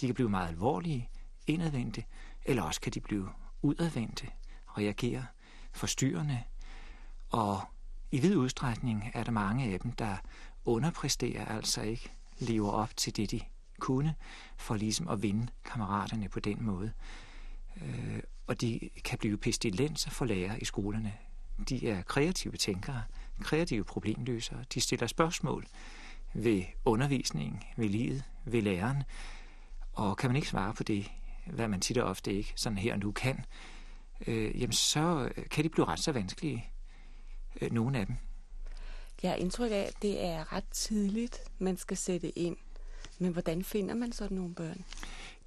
[0.00, 1.08] De kan blive meget alvorlige,
[1.46, 2.04] indadvendte,
[2.44, 3.28] eller også kan de blive
[3.62, 4.26] udadvendte,
[4.78, 5.26] reagere
[5.72, 6.42] forstyrrende,
[7.28, 7.60] og
[8.12, 10.16] i vid udstrækning er der mange af dem, der
[10.64, 13.40] underpresterer, altså ikke lever op til det, de
[13.78, 14.14] kunne,
[14.56, 16.92] for ligesom at vinde kammeraterne på den måde.
[17.82, 21.12] Øh, og de kan blive pestilenser for lærere i skolerne.
[21.68, 23.02] De er kreative tænkere,
[23.40, 24.64] kreative problemløsere.
[24.74, 25.66] De stiller spørgsmål
[26.34, 29.02] ved undervisningen, ved livet, ved læreren.
[29.92, 31.10] Og kan man ikke svare på det,
[31.46, 33.44] hvad man tit og ofte ikke sådan her og nu kan,
[34.26, 36.70] øh, jamen så kan de blive ret så vanskelige,
[37.60, 38.16] øh, nogle af dem.
[39.22, 42.56] Jeg har indtryk af, at det er ret tidligt, man skal sætte ind
[43.20, 44.84] men hvordan finder man sådan nogle børn?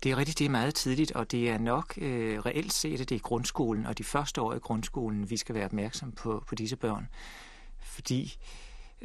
[0.04, 3.10] Det er rigtigt, det er meget tidligt, og det er nok øh, reelt set, at
[3.10, 6.56] det er grundskolen og de første år i grundskolen, vi skal være opmærksom på, på
[6.56, 7.08] disse børn.
[7.80, 8.38] Fordi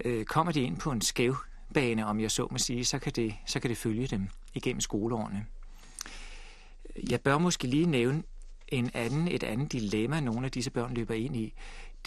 [0.05, 1.37] øh, kommer de ind på en skæv
[1.75, 4.81] bane, om jeg så må sige, så kan, det, så kan det følge dem igennem
[4.81, 5.47] skoleårene.
[7.11, 8.23] Jeg bør måske lige nævne
[8.69, 11.55] en anden, et andet dilemma, nogle af disse børn løber ind i.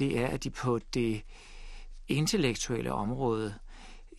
[0.01, 1.21] Det er, at de på det
[2.07, 3.55] intellektuelle område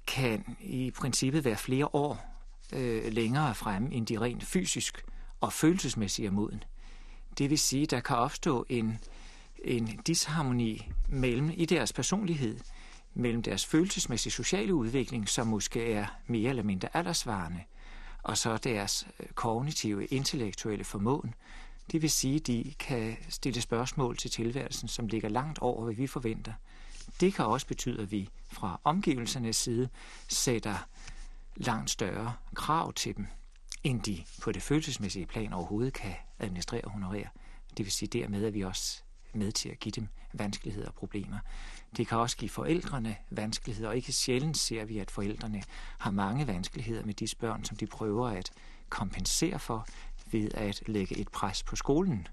[0.07, 2.25] kan i princippet være flere år
[2.73, 5.05] øh, længere fremme, end de rent fysisk
[5.41, 6.65] og følelsesmæssigt er moden.
[7.39, 8.99] Det vil sige, der kan opstå en,
[9.65, 12.59] en disharmoni mellem i deres personlighed,
[13.15, 17.61] mellem deres følelsesmæssige sociale udvikling, som måske er mere eller mindre aldersvarende,
[18.23, 21.35] og så deres øh, kognitive, intellektuelle formåen.
[21.91, 25.95] Det vil sige, at de kan stille spørgsmål til tilværelsen, som ligger langt over, hvad
[25.95, 26.53] vi forventer.
[27.21, 29.89] Det kan også betyde, at vi fra omgivelsernes side
[30.29, 30.89] sætter
[31.57, 33.27] langt større krav til dem,
[33.85, 37.29] end de på det følelsesmæssige plan overhovedet kan administrere og honorere.
[37.77, 39.03] Det vil sige dermed, at vi også
[39.35, 41.39] med til at give dem vanskeligheder og problemer.
[41.97, 45.63] Det kan også give forældrene vanskeligheder, og ikke sjældent ser vi, at forældrene
[45.99, 48.51] har mange vanskeligheder med disse børn, som de prøver at
[48.89, 49.87] kompensere for
[50.33, 52.29] ved at lægge et pres på skolen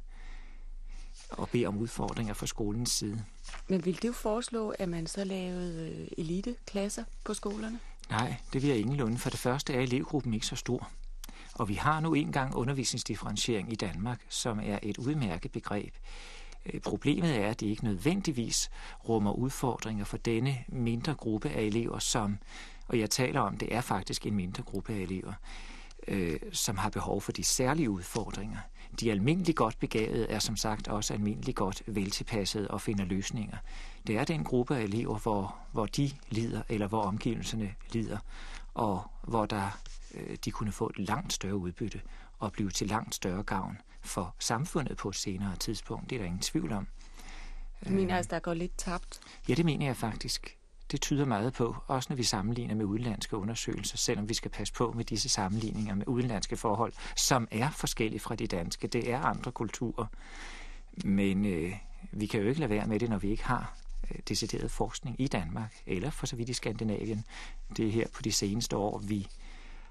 [1.29, 3.25] og bede om udfordringer fra skolens side.
[3.67, 7.79] Men vil du foreslå, at man så lavede øh, eliteklasser på skolerne?
[8.09, 9.17] Nej, det vil jeg ingenlunde.
[9.17, 10.89] For det første er elevgruppen ikke så stor.
[11.53, 15.93] Og vi har nu engang undervisningsdifferentiering i Danmark, som er et udmærket begreb.
[16.65, 18.69] Øh, problemet er, at det ikke nødvendigvis
[19.09, 22.37] rummer udfordringer for denne mindre gruppe af elever, som,
[22.87, 25.33] og jeg taler om, det er faktisk en mindre gruppe af elever,
[26.09, 28.57] øh, som har behov for de særlige udfordringer.
[28.99, 33.57] De almindeligt godt begavede er som sagt også almindeligt godt veltilpassede og finder løsninger.
[34.07, 38.17] Det er den gruppe af elever, hvor, hvor de lider, eller hvor omgivelserne lider,
[38.73, 39.79] og hvor der,
[40.13, 42.01] øh, de kunne få et langt større udbytte
[42.39, 46.09] og blive til langt større gavn for samfundet på et senere tidspunkt.
[46.09, 46.87] Det er der ingen tvivl om.
[47.85, 49.19] Du mener altså, der går lidt tabt?
[49.49, 50.58] Ja, det mener jeg faktisk.
[50.91, 54.73] Det tyder meget på, også når vi sammenligner med udenlandske undersøgelser, selvom vi skal passe
[54.73, 58.87] på med disse sammenligninger med udenlandske forhold, som er forskellige fra de danske.
[58.87, 60.05] Det er andre kulturer.
[61.03, 61.73] Men øh,
[62.11, 63.73] vi kan jo ikke lade være med det, når vi ikke har
[64.11, 67.25] øh, decideret forskning i Danmark, eller for så vidt i Skandinavien.
[67.77, 69.27] Det er her på de seneste år, vi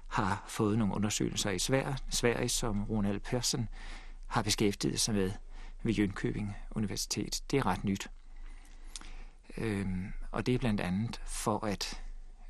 [0.07, 3.69] har fået nogle undersøgelser i Sverige, Sverige som Ronald Persson
[4.27, 5.31] har beskæftiget sig med
[5.83, 7.41] ved Jönköping Universitet.
[7.51, 8.09] Det er ret nyt.
[9.57, 12.01] Øhm, og det er blandt andet for at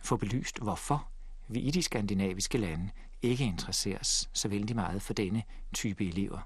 [0.01, 1.07] få belyst, hvorfor
[1.47, 2.89] vi i de skandinaviske lande
[3.21, 6.39] ikke interesseres så vældig meget for denne type elever.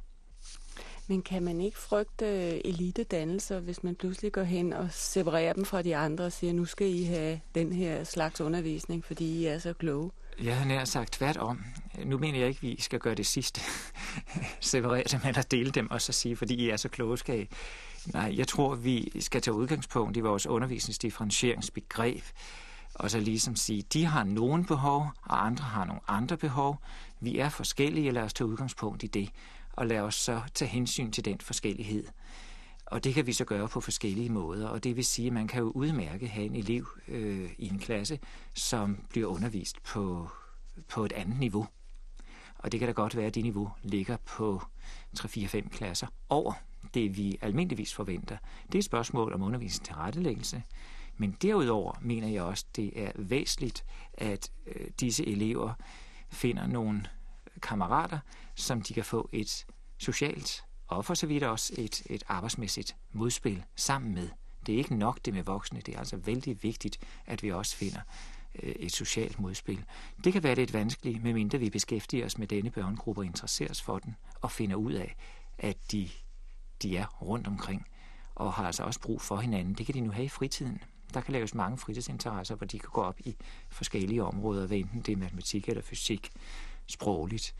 [1.08, 2.26] Men kan man ikke frygte
[2.68, 6.66] elitedannelser, hvis man pludselig går hen og separerer dem fra de andre og siger, nu
[6.66, 10.12] skal I have den her slags undervisning, fordi I er så kloge?
[10.44, 11.64] Jeg har nær sagt tværtom.
[12.06, 13.62] Nu mener jeg ikke, at vi skal gøre det sidste.
[14.60, 17.48] Separere dem eller dele dem og så sige, fordi I er så kloge, skal I.
[18.08, 22.24] Nej, jeg tror, vi skal tage udgangspunkt i vores undervisningsdifferentieringsbegreb,
[22.94, 26.82] og så ligesom sige, de har nogle behov, og andre har nogle andre behov.
[27.20, 29.30] Vi er forskellige, lad os tage udgangspunkt i det,
[29.74, 32.08] og lad os så tage hensyn til den forskellighed.
[32.86, 35.48] Og det kan vi så gøre på forskellige måder, og det vil sige, at man
[35.48, 38.20] kan jo udmærke have en elev øh, i en klasse,
[38.54, 40.30] som bliver undervist på,
[40.90, 41.68] på et andet niveau.
[42.58, 44.62] Og det kan da godt være, at det niveau ligger på
[45.20, 46.54] 3-4-5 klasser over
[46.94, 48.38] det, vi almindeligvis forventer.
[48.66, 50.64] Det er et spørgsmål om undervisning til rettelæggelse.
[51.18, 55.74] Men derudover mener jeg også, det er væsentligt, at øh, disse elever
[56.30, 57.06] finder nogle
[57.62, 58.20] kammerater,
[58.56, 59.66] som de kan få et
[59.98, 64.30] socialt og for så vidt også et, et arbejdsmæssigt modspil sammen med.
[64.66, 67.76] Det er ikke nok det med voksne, det er altså vældig vigtigt, at vi også
[67.76, 68.00] finder
[68.64, 69.86] øh, et socialt modspil.
[70.24, 74.00] Det kan være lidt vanskeligt, medmindre vi beskæftiger os med denne børnegruppe og interesseres for
[74.00, 75.16] den, og finder ud af,
[75.58, 76.10] at de,
[76.84, 77.88] de er rundt omkring,
[78.36, 79.74] og har altså også brug for hinanden.
[79.74, 80.82] Det kan de nu have i fritiden.
[81.14, 83.36] Der kan laves mange fritidsinteresser, hvor de kan gå op i
[83.70, 86.32] forskellige områder, hvad enten det er matematik eller fysik,
[86.88, 87.56] sprogligt,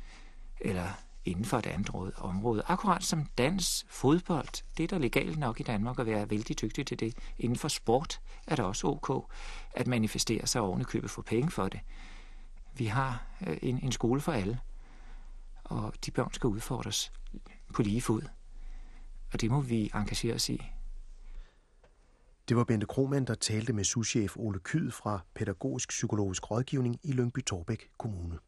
[0.62, 0.88] eller
[1.26, 2.64] inden for et andet område.
[2.68, 6.86] Akkurat som dans, fodbold, det er der legalt nok i Danmark at være vældig dygtig
[6.86, 7.18] til det.
[7.40, 9.32] Inden for sport er det også ok
[9.74, 11.80] at manifestere sig og købe for penge for det.
[12.74, 14.60] Vi har øh, en, en skole for alle,
[15.64, 17.12] og de børn skal udfordres
[17.74, 18.22] på lige fod.
[19.34, 20.62] Og det må vi engagere os i.
[22.50, 27.12] Det var Bente Krohmann, der talte med souschef Ole Kyd fra Pædagogisk Psykologisk Rådgivning i
[27.12, 28.40] Lyngby Torbæk Kommune.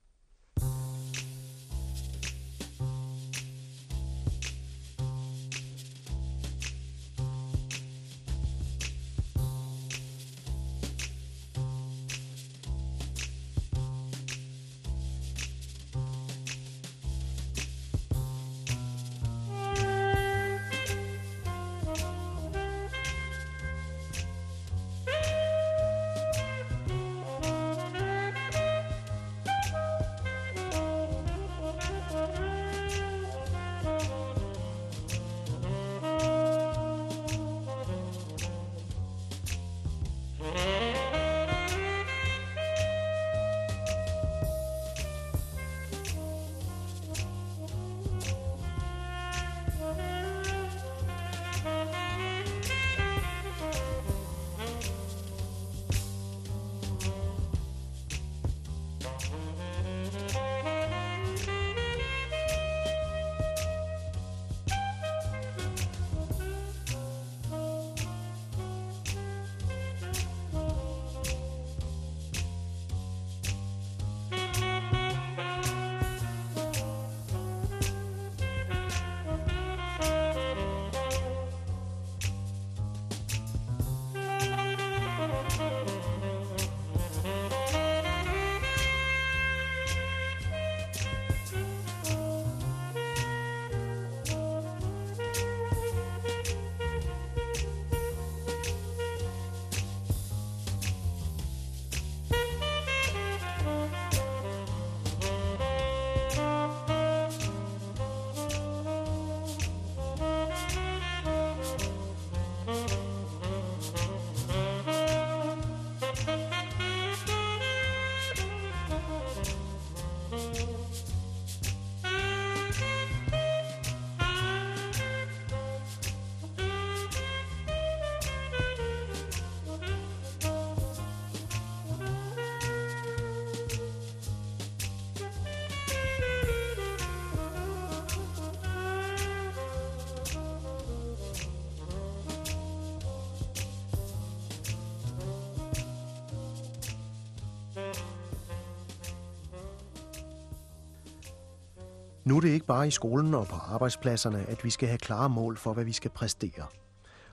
[152.25, 155.29] Nu er det ikke bare i skolen og på arbejdspladserne, at vi skal have klare
[155.29, 156.65] mål for, hvad vi skal præstere.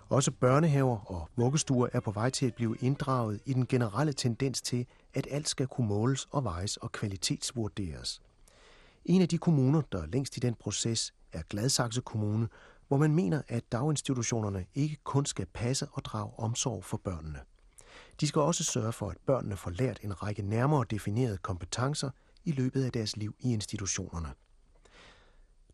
[0.08, 4.62] Også børnehaver og vuggestuer er på vej til at blive inddraget i den generelle tendens
[4.62, 8.22] til, at alt skal kunne måles og vejes og kvalitetsvurderes.
[9.04, 12.48] En af de kommuner, der er længst i den proces, er Gladsaxe Kommune,
[12.88, 17.38] hvor man mener, at daginstitutionerne ikke kun skal passe og drage omsorg for børnene.
[18.20, 22.10] De skal også sørge for, at børnene får lært en række nærmere definerede kompetencer
[22.44, 24.28] i løbet af deres liv i institutionerne.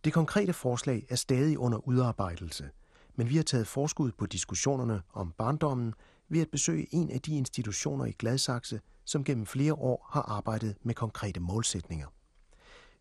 [0.05, 2.71] Det konkrete forslag er stadig under udarbejdelse,
[3.17, 5.95] men vi har taget forskud på diskussionerne om barndommen
[6.29, 10.77] ved at besøge en af de institutioner i Gladsaxe, som gennem flere år har arbejdet
[10.83, 12.07] med konkrete målsætninger.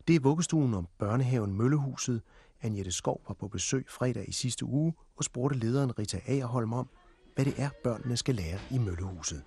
[0.08, 2.22] Det er vuggestuen om børnehaven Møllehuset.
[2.62, 6.88] Anjette Skov var på besøg fredag i sidste uge og spurgte lederen Rita Agerholm om,
[7.34, 9.42] hvad det er, børnene skal lære i Møllehuset.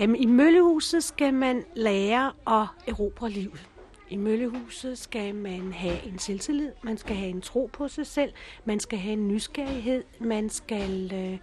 [0.00, 3.68] Jamen, i Møllehuset skal man lære at erobre livet.
[4.10, 8.32] I Møllehuset skal man have en selvtillid, man skal have en tro på sig selv,
[8.64, 11.38] man skal have en nysgerrighed, man skal øh,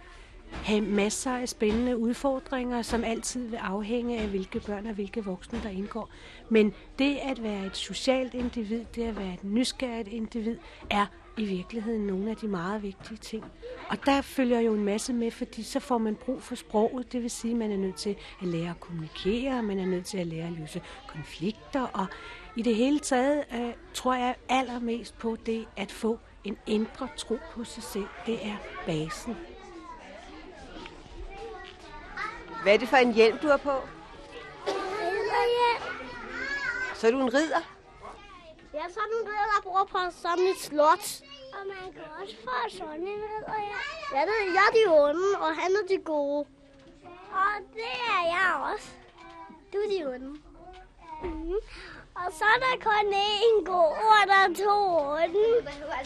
[0.52, 5.60] have masser af spændende udfordringer, som altid vil afhænge af, hvilke børn og hvilke voksne,
[5.62, 6.10] der indgår.
[6.48, 10.56] Men det at være et socialt individ, det at være et nysgerrigt individ,
[10.90, 11.06] er
[11.38, 13.44] i virkeligheden nogle af de meget vigtige ting.
[13.88, 17.12] Og der følger jo en masse med, fordi så får man brug for sproget.
[17.12, 20.06] Det vil sige, at man er nødt til at lære at kommunikere, man er nødt
[20.06, 21.82] til at lære at løse konflikter.
[21.82, 22.06] Og
[22.56, 27.38] i det hele taget øh, tror jeg allermest på det at få en indre tro
[27.52, 28.08] på sig selv.
[28.26, 28.56] Det er
[28.86, 29.36] basen.
[32.62, 33.80] Hvad er det for en hjelm, du har på?
[36.94, 37.60] Så er du en ridder?
[38.74, 41.25] Ja, så er du ridder, der bor på sådan et slot.
[41.56, 45.54] Og man kan også få sådan en Jeg Ja, det er jeg de onde, og
[45.56, 46.46] han er de gode.
[47.30, 48.88] Og det er jeg også.
[49.72, 50.40] Du er de onde.
[51.22, 51.60] Mm-hmm.
[52.14, 55.48] Og så er der kun én god, og der er to onde.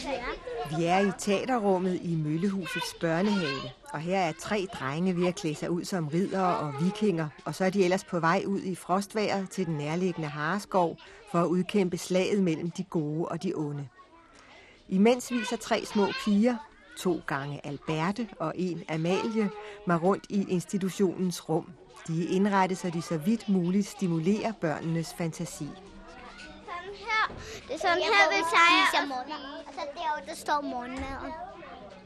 [0.03, 0.77] Ja.
[0.77, 5.55] Vi er i teaterrummet i Møllehusets børnehave, og her er tre drenge ved at klæde
[5.55, 8.75] sig ud som riddere og vikinger, og så er de ellers på vej ud i
[8.75, 10.97] frostværet til den nærliggende Hareskov
[11.31, 13.87] for at udkæmpe slaget mellem de gode og de onde.
[14.91, 16.55] Imens viser tre små piger,
[16.97, 19.49] to gange Alberte og en Amalie,
[19.87, 21.73] mig rundt i institutionens rum.
[22.07, 25.65] De er indrettet, så de så vidt muligt stimulerer børnenes fantasi.
[25.65, 27.35] Sådan her.
[27.67, 29.15] Det er sådan her, vi tager.
[29.67, 31.33] Og så derovre, der står morgenmaden.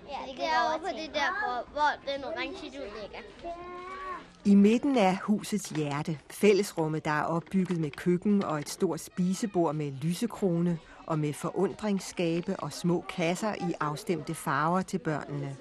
[0.10, 3.20] Ja, derovre på det der bord, hvor den orange du ligger.
[4.46, 9.76] I midten af husets hjerte, fællesrummet, der er opbygget med køkken og et stort spisebord
[9.76, 15.56] med lysekrone og med forundringsskabe og små kasser i afstemte farver til børnene.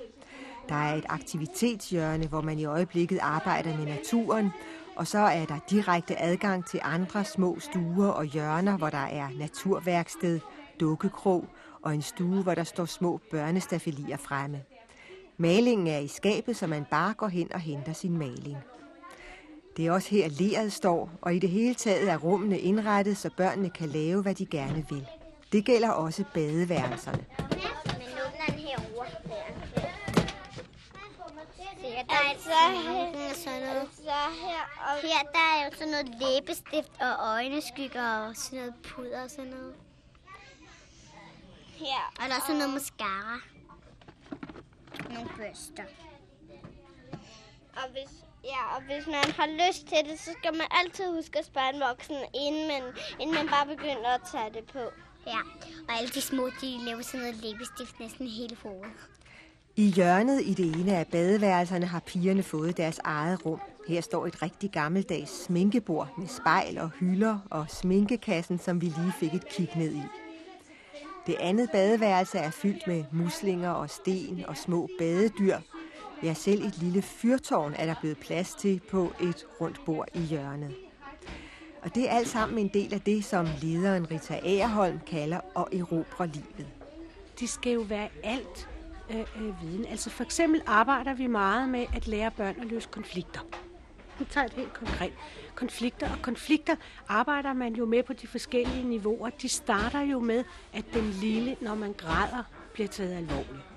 [0.69, 4.51] Der er et aktivitetshjørne, hvor man i øjeblikket arbejder med naturen,
[4.97, 9.29] og så er der direkte adgang til andre små stuer og hjørner, hvor der er
[9.39, 10.41] naturværksted,
[10.81, 11.45] dukkekrog
[11.83, 14.61] og en stue, hvor der står små børnestafelier fremme.
[15.37, 18.57] Malingen er i skabet, så man bare går hen og henter sin maling.
[19.77, 23.31] Det er også her leret står, og i det hele taget er rummene indrettet, så
[23.37, 25.07] børnene kan lave, hvad de gerne vil.
[25.53, 27.25] Det gælder også badeværelserne.
[27.39, 29.11] Men åbner den herovre.
[31.83, 32.51] Der er altså,
[33.45, 33.89] sådan noget.
[33.97, 34.11] Så
[34.43, 39.23] her, og her der er jo sådan noget læbestift og øjenskygger og sådan noget puder
[39.23, 39.75] og sådan noget.
[41.77, 42.13] Her.
[42.21, 43.39] Og der er sådan noget mascara.
[45.11, 45.85] Nogle børster.
[47.77, 48.11] Og hvis,
[48.45, 51.75] ja, og hvis man har lyst til det, så skal man altid huske at spørge
[51.75, 52.83] en voksen, inden man,
[53.21, 54.85] inden man bare begynder at tage det på.
[55.27, 55.39] Ja,
[55.89, 58.91] og alle de små, de laver sådan noget læbestift næsten hele hovedet.
[59.77, 63.61] I hjørnet i det ene af badeværelserne har pigerne fået deres eget rum.
[63.89, 69.13] Her står et rigtig gammeldags sminkebord med spejl og hylder og sminkekassen, som vi lige
[69.21, 70.03] fik et kig ned i.
[71.27, 75.57] Det andet badeværelse er fyldt med muslinger og sten og små badedyr.
[76.23, 80.21] Ja, selv et lille fyrtårn er der blevet plads til på et rundt bord i
[80.21, 80.75] hjørnet.
[81.85, 85.81] Og det er alt sammen en del af det, som lederen Rita Agerholm kalder at
[85.81, 86.67] erobre livet.
[87.41, 88.69] Det skal jo være alt
[89.11, 89.87] øh, øh, viden.
[89.87, 93.41] Altså for eksempel arbejder vi meget med at lære børn at løse konflikter.
[94.19, 95.13] Nu tager jeg det helt konkret.
[95.55, 96.77] Konflikter og konflikter
[97.09, 99.31] arbejder man jo med på de forskellige niveauer.
[99.31, 103.74] De starter jo med, at den lille, når man græder, bliver taget alvorligt.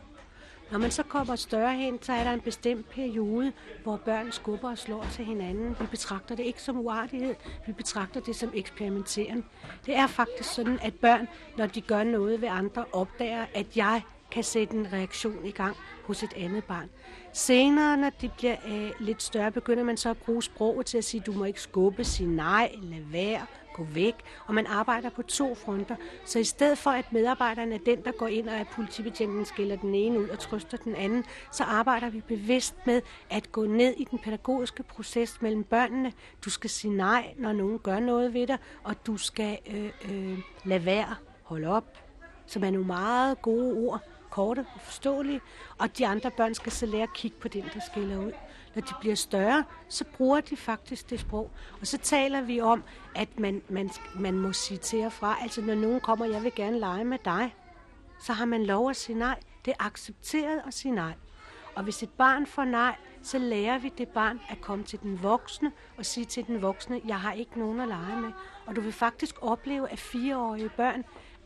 [0.72, 3.54] Når man så kommer større hen, så er der en bestemt periode,
[3.84, 5.76] hvor børn skubber og slår til hinanden.
[5.80, 7.36] Vi betragter det ikke som uartighed,
[7.68, 9.46] vi betragter det som eksperimenteren.
[9.86, 14.02] Det er faktisk sådan, at børn, når de gør noget ved andre, opdager, at jeg
[14.32, 16.90] kan sætte en reaktion i gang hos et andet barn.
[17.34, 21.04] Senere, når de bliver øh, lidt større, begynder man så at bruge sproget til at
[21.04, 23.46] sige, du må ikke skubbe, sige nej, lad være,
[23.78, 24.16] gå væk.
[24.46, 25.96] Og man arbejder på to fronter.
[26.26, 29.76] Så i stedet for, at medarbejderen er den, der går ind og er politibetjenten, skiller
[29.76, 33.94] den ene ud og trøster den anden, så arbejder vi bevidst med at gå ned
[33.98, 36.14] i den pædagogiske proces mellem børnene.
[36.46, 40.40] Du skal sige nej, når nogen gør noget ved dig, og du skal øh, øh,
[40.66, 41.98] lade være, holde op,
[42.46, 44.02] som er nogle meget gode ord,
[44.38, 45.42] korte og forståelige,
[45.78, 48.32] og de andre børn skal så lære at kigge på den, der skiller ud.
[48.76, 51.52] Når de bliver større, så bruger de faktisk det sprog.
[51.82, 52.84] Og så taler vi om,
[53.16, 55.38] at man, man, man må sige til og fra.
[55.42, 57.56] Altså når nogen kommer, jeg vil gerne lege med dig,
[58.20, 59.40] så har man lov at sige nej.
[59.66, 61.14] Det er accepteret at sige nej.
[61.76, 65.24] Og hvis et barn får nej, så lærer vi det barn at komme til den
[65.24, 68.32] voksne og sige til den voksne, jeg har ikke nogen at lege med.
[68.66, 71.04] Og du vil faktisk opleve, at fireårige børn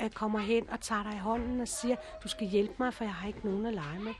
[0.10, 3.14] kommer hen og tager dig i hånden og siger, du skal hjælpe mig, for jeg
[3.14, 4.14] har ikke nogen at lege med.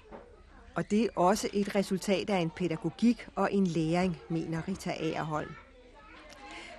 [0.76, 5.52] Og det er også et resultat af en pædagogik og en læring, mener Rita Agerholm.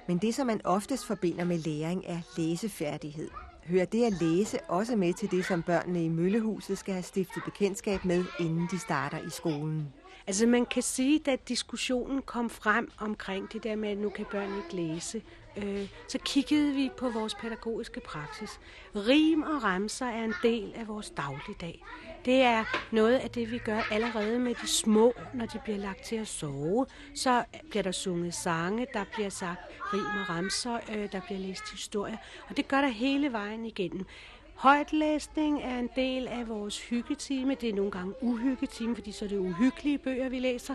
[0.06, 3.30] Men det, som man oftest forbinder med læring, er læsefærdighed.
[3.64, 7.42] Hører det at læse også med til det, som børnene i Møllehuset skal have stiftet
[7.44, 9.92] bekendtskab med, inden de starter i skolen?
[10.26, 14.26] Altså man kan sige, at diskussionen kom frem omkring det der med, at nu kan
[14.30, 15.22] børn ikke læse,
[15.56, 18.60] øh, så kiggede vi på vores pædagogiske praksis.
[18.96, 21.84] Rim og remser er en del af vores dagligdag.
[22.24, 26.02] Det er noget af det, vi gør allerede med de små, når de bliver lagt
[26.04, 26.86] til at sove.
[27.14, 29.60] Så bliver der sunget sange, der bliver sagt
[29.92, 32.16] rim og remser, øh, der bliver læst historier.
[32.48, 34.06] Og det gør der hele vejen igennem.
[34.54, 37.54] Højtlæsning er en del af vores hyggetime.
[37.54, 40.74] Det er nogle gange uhyggetime, fordi så er det uhyggelige bøger, vi læser.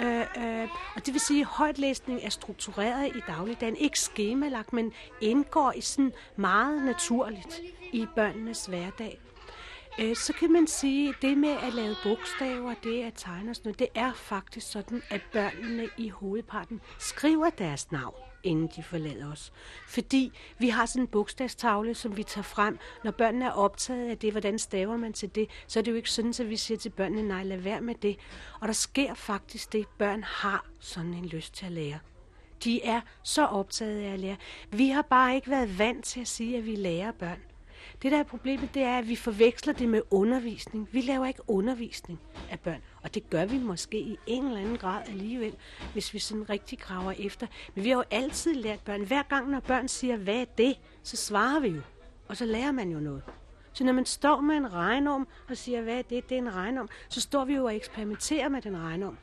[0.00, 3.76] Øh, øh, og det vil sige, at højtlæsning er struktureret i dagligdagen.
[3.76, 7.60] Ikke skemalagt, men indgår i sådan meget naturligt
[7.92, 9.20] i børnenes hverdag.
[10.00, 13.56] Øh, så kan man sige, at det med at lave bogstaver, det at tegne og
[13.56, 18.82] sådan noget, det er faktisk sådan, at børnene i hovedparten skriver deres navn inden de
[18.82, 19.52] forlader os.
[19.86, 22.78] Fordi vi har sådan en bogstavstavle, som vi tager frem.
[23.04, 25.96] Når børnene er optaget af det, hvordan staver man til det, så er det jo
[25.96, 28.16] ikke sådan, at vi siger til børnene, nej, lad være med det.
[28.60, 31.98] Og der sker faktisk det, børn har sådan en lyst til at lære.
[32.64, 34.36] De er så optaget af at lære.
[34.70, 37.40] Vi har bare ikke været vant til at sige, at vi lærer børn.
[38.02, 40.88] Det der er problemet, det er, at vi forveksler det med undervisning.
[40.92, 42.20] Vi laver ikke undervisning
[42.50, 45.56] af børn, og det gør vi måske i en eller anden grad alligevel,
[45.92, 47.46] hvis vi sådan rigtig graver efter.
[47.74, 49.04] Men vi har jo altid lært børn.
[49.04, 51.80] Hver gang, når børn siger, hvad er det, så svarer vi jo,
[52.28, 53.22] og så lærer man jo noget.
[53.72, 56.54] Så når man står med en regnorm og siger, hvad er det, det er en
[56.54, 59.18] regnorm, så står vi jo og eksperimenterer med den regnorm.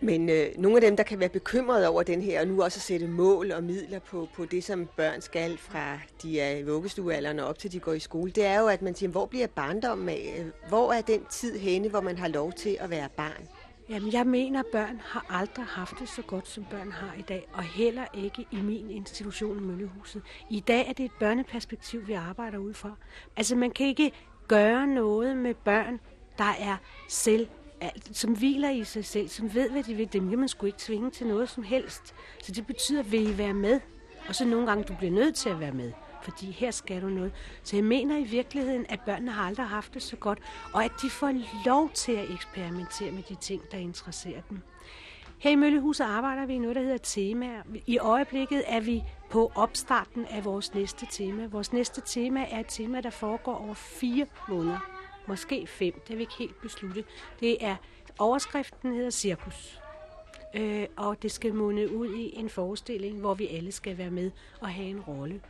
[0.00, 2.78] Men øh, nogle af dem, der kan være bekymrede over den her, og nu også
[2.78, 6.62] at sætte mål og midler på, på det, som børn skal fra de er i
[6.62, 9.26] vuggestuealderen og op til de går i skole, det er jo, at man siger, hvor
[9.26, 10.44] bliver barndommen af?
[10.68, 13.48] Hvor er den tid henne, hvor man har lov til at være barn?
[13.88, 17.22] Jamen, jeg mener, at børn har aldrig haft det så godt, som børn har i
[17.22, 20.22] dag, og heller ikke i min institution i Møllehuset.
[20.50, 22.92] I dag er det et børneperspektiv, vi arbejder ud fra.
[23.36, 24.12] Altså, man kan ikke
[24.48, 26.00] gøre noget med børn,
[26.38, 26.76] der er
[27.08, 27.48] selv
[28.12, 30.78] som hviler i sig selv, som ved, hvad de vil, dem kan man sgu ikke
[30.78, 32.14] tvinge til noget som helst.
[32.42, 33.80] Så det betyder, vil I være med?
[34.28, 37.08] Og så nogle gange, du bliver nødt til at være med, fordi her skal du
[37.08, 37.32] noget.
[37.62, 40.38] Så jeg mener i virkeligheden, at børnene har aldrig haft det så godt,
[40.72, 41.32] og at de får
[41.66, 44.60] lov til at eksperimentere med de ting, der interesserer dem.
[45.38, 47.62] Her i Møllehuset arbejder vi i noget, der hedder temaer.
[47.86, 51.46] I øjeblikket er vi på opstarten af vores næste tema.
[51.46, 54.97] Vores næste tema er et tema, der foregår over fire måneder
[55.28, 57.04] måske fem, det har vi ikke helt besluttet.
[57.40, 57.76] Det er,
[58.18, 59.80] overskriften hedder Cirkus.
[60.54, 64.30] Øh, og det skal munde ud i en forestilling, hvor vi alle skal være med
[64.60, 65.40] og have en rolle.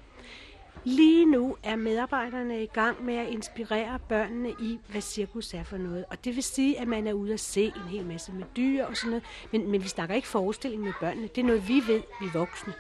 [0.85, 5.77] Lige nu er medarbejderne i gang med at inspirere børnene i, hvad cirkus er for
[5.77, 6.05] noget.
[6.11, 8.85] Og det vil sige, at man er ude at se en hel masse med dyr
[8.85, 9.25] og sådan noget.
[9.53, 11.29] Men, men vi snakker ikke forestilling med børnene.
[11.29, 12.73] Det er noget, vi ved, vi voksne.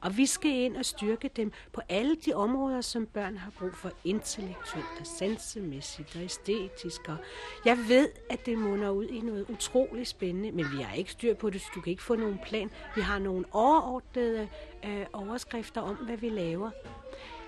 [0.00, 3.74] Og vi skal ind og styrke dem på alle de områder, som børn har brug
[3.74, 3.90] for.
[4.04, 7.08] Intellektuelt og sansemæssigt og æstetisk.
[7.08, 7.16] Og
[7.64, 10.52] jeg ved, at det munder ud i noget utroligt spændende.
[10.52, 12.70] Men vi har ikke styr på det, så du kan ikke få nogen plan.
[12.94, 14.48] Vi har nogle overordnede
[14.84, 16.70] øh, overskrifter om, hvad vi laver.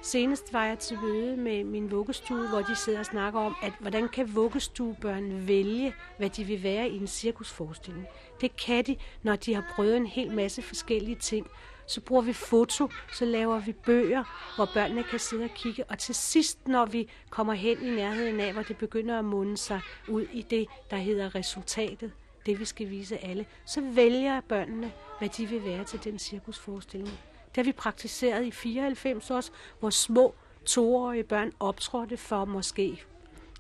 [0.03, 3.73] Senest var jeg til møde med min vuggestue, hvor de sidder og snakker om, at
[3.81, 8.07] hvordan kan vuggestuebørn vælge, hvad de vil være i en cirkusforestilling.
[8.41, 11.47] Det kan de, når de har prøvet en hel masse forskellige ting.
[11.89, 15.85] Så bruger vi foto, så laver vi bøger, hvor børnene kan sidde og kigge.
[15.85, 19.57] Og til sidst, når vi kommer hen i nærheden af, hvor det begynder at munde
[19.57, 22.13] sig ud i det, der hedder resultatet,
[22.47, 27.19] det vi skal vise alle, så vælger børnene, hvad de vil være til den cirkusforestilling.
[27.49, 30.35] Det har vi praktiseret i 94 også, hvor små
[30.67, 33.03] toårige børn optrådte for måske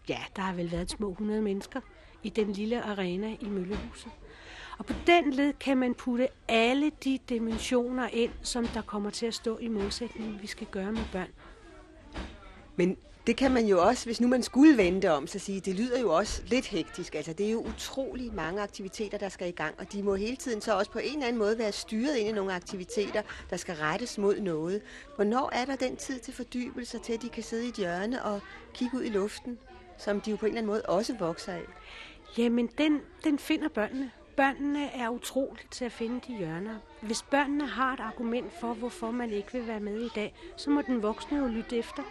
[0.08, 1.80] ja, der har vel været små 100 mennesker
[2.22, 4.12] i den lille arena i Møllehuset.
[4.78, 9.26] Og på den led kan man putte alle de dimensioner ind, som der kommer til
[9.26, 11.28] at stå i målsætningen, vi skal gøre med børn.
[12.76, 15.74] Men det kan man jo også, hvis nu man skulle vente om, så sige, det
[15.74, 17.14] lyder jo også lidt hektisk.
[17.14, 20.36] Altså, det er jo utrolig mange aktiviteter, der skal i gang, og de må hele
[20.36, 23.56] tiden så også på en eller anden måde være styret ind i nogle aktiviteter, der
[23.56, 24.82] skal rettes mod noget.
[25.14, 28.24] Hvornår er der den tid til fordybelse, til at de kan sidde i et hjørne
[28.24, 28.40] og
[28.74, 29.58] kigge ud i luften,
[29.98, 31.64] som de jo på en eller anden måde også vokser af?
[32.38, 34.10] Jamen, den, den finder børnene.
[34.38, 36.78] Børnene er utroligt til at finde de hjørner.
[37.02, 40.70] Hvis børnene har et argument for, hvorfor man ikke vil være med i dag, så
[40.70, 42.02] må den voksne jo lytte efter.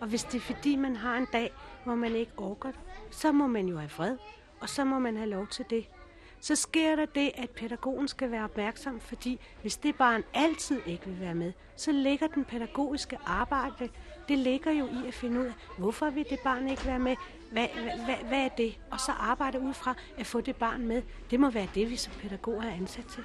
[0.00, 1.52] Og hvis det er fordi, man har en dag,
[1.84, 2.80] hvor man ikke orker det,
[3.10, 4.16] så må man jo have fred,
[4.60, 5.86] og så må man have lov til det.
[6.44, 11.06] Så sker der det, at pædagogen skal være opmærksom, fordi hvis det barn altid ikke
[11.06, 13.88] vil være med, så ligger den pædagogiske arbejde,
[14.28, 17.16] det ligger jo i at finde ud af, hvorfor vil det barn ikke være med,
[17.52, 17.66] hvad,
[18.04, 18.78] hvad, hvad er det?
[18.90, 21.02] Og så arbejde ud fra at få det barn med.
[21.30, 23.24] Det må være det, vi som pædagoger er ansat til.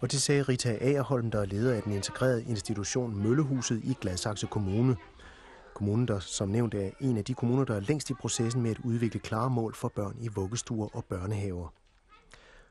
[0.00, 4.46] Og det sagde Rita Agerholm, der er leder af den integrerede institution Møllehuset i Gladsaxe
[4.46, 4.96] Kommune
[5.82, 8.70] kommune, der som nævnt er en af de kommuner, der er længst i processen med
[8.70, 11.68] at udvikle klare mål for børn i vuggestuer og børnehaver.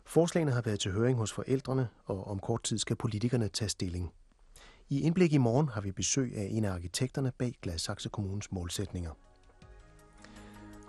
[0.05, 4.12] Forslagene har været til høring hos forældrene, og om kort tid skal politikerne tage stilling.
[4.89, 9.12] I Indblik i morgen har vi besøg af en af arkitekterne bag Gladsaxe Kommunes målsætninger.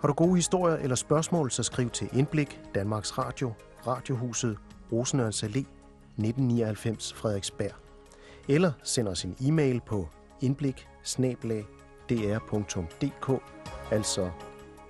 [0.01, 3.53] Har du gode historier eller spørgsmål, så skriv til Indblik, Danmarks Radio,
[3.87, 4.57] Radiohuset,
[4.91, 5.65] Rosenørns Allé,
[6.17, 7.71] 1999 Frederiksberg.
[8.49, 10.07] Eller send os en e-mail på
[10.41, 10.87] indblik
[12.09, 13.41] dr.dk,
[13.91, 14.29] altså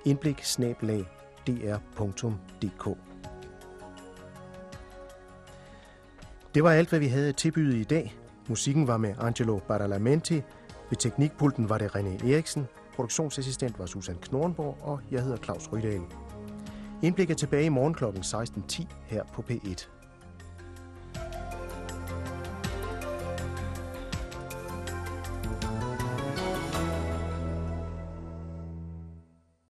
[0.06, 0.44] indblik
[1.48, 2.98] dr.dk.
[6.56, 8.16] Det var alt, hvad vi havde tilbydet i dag.
[8.50, 10.42] Musikken var med Angelo Badalamenti.
[10.90, 12.68] Ved teknikpulten var det René Eriksen.
[12.96, 16.02] Produktionsassistent var Susan Knornborg, og jeg hedder Claus Rydahl.
[17.02, 18.04] Indblik er tilbage i morgen kl.
[18.06, 20.03] 16.10 her på P1.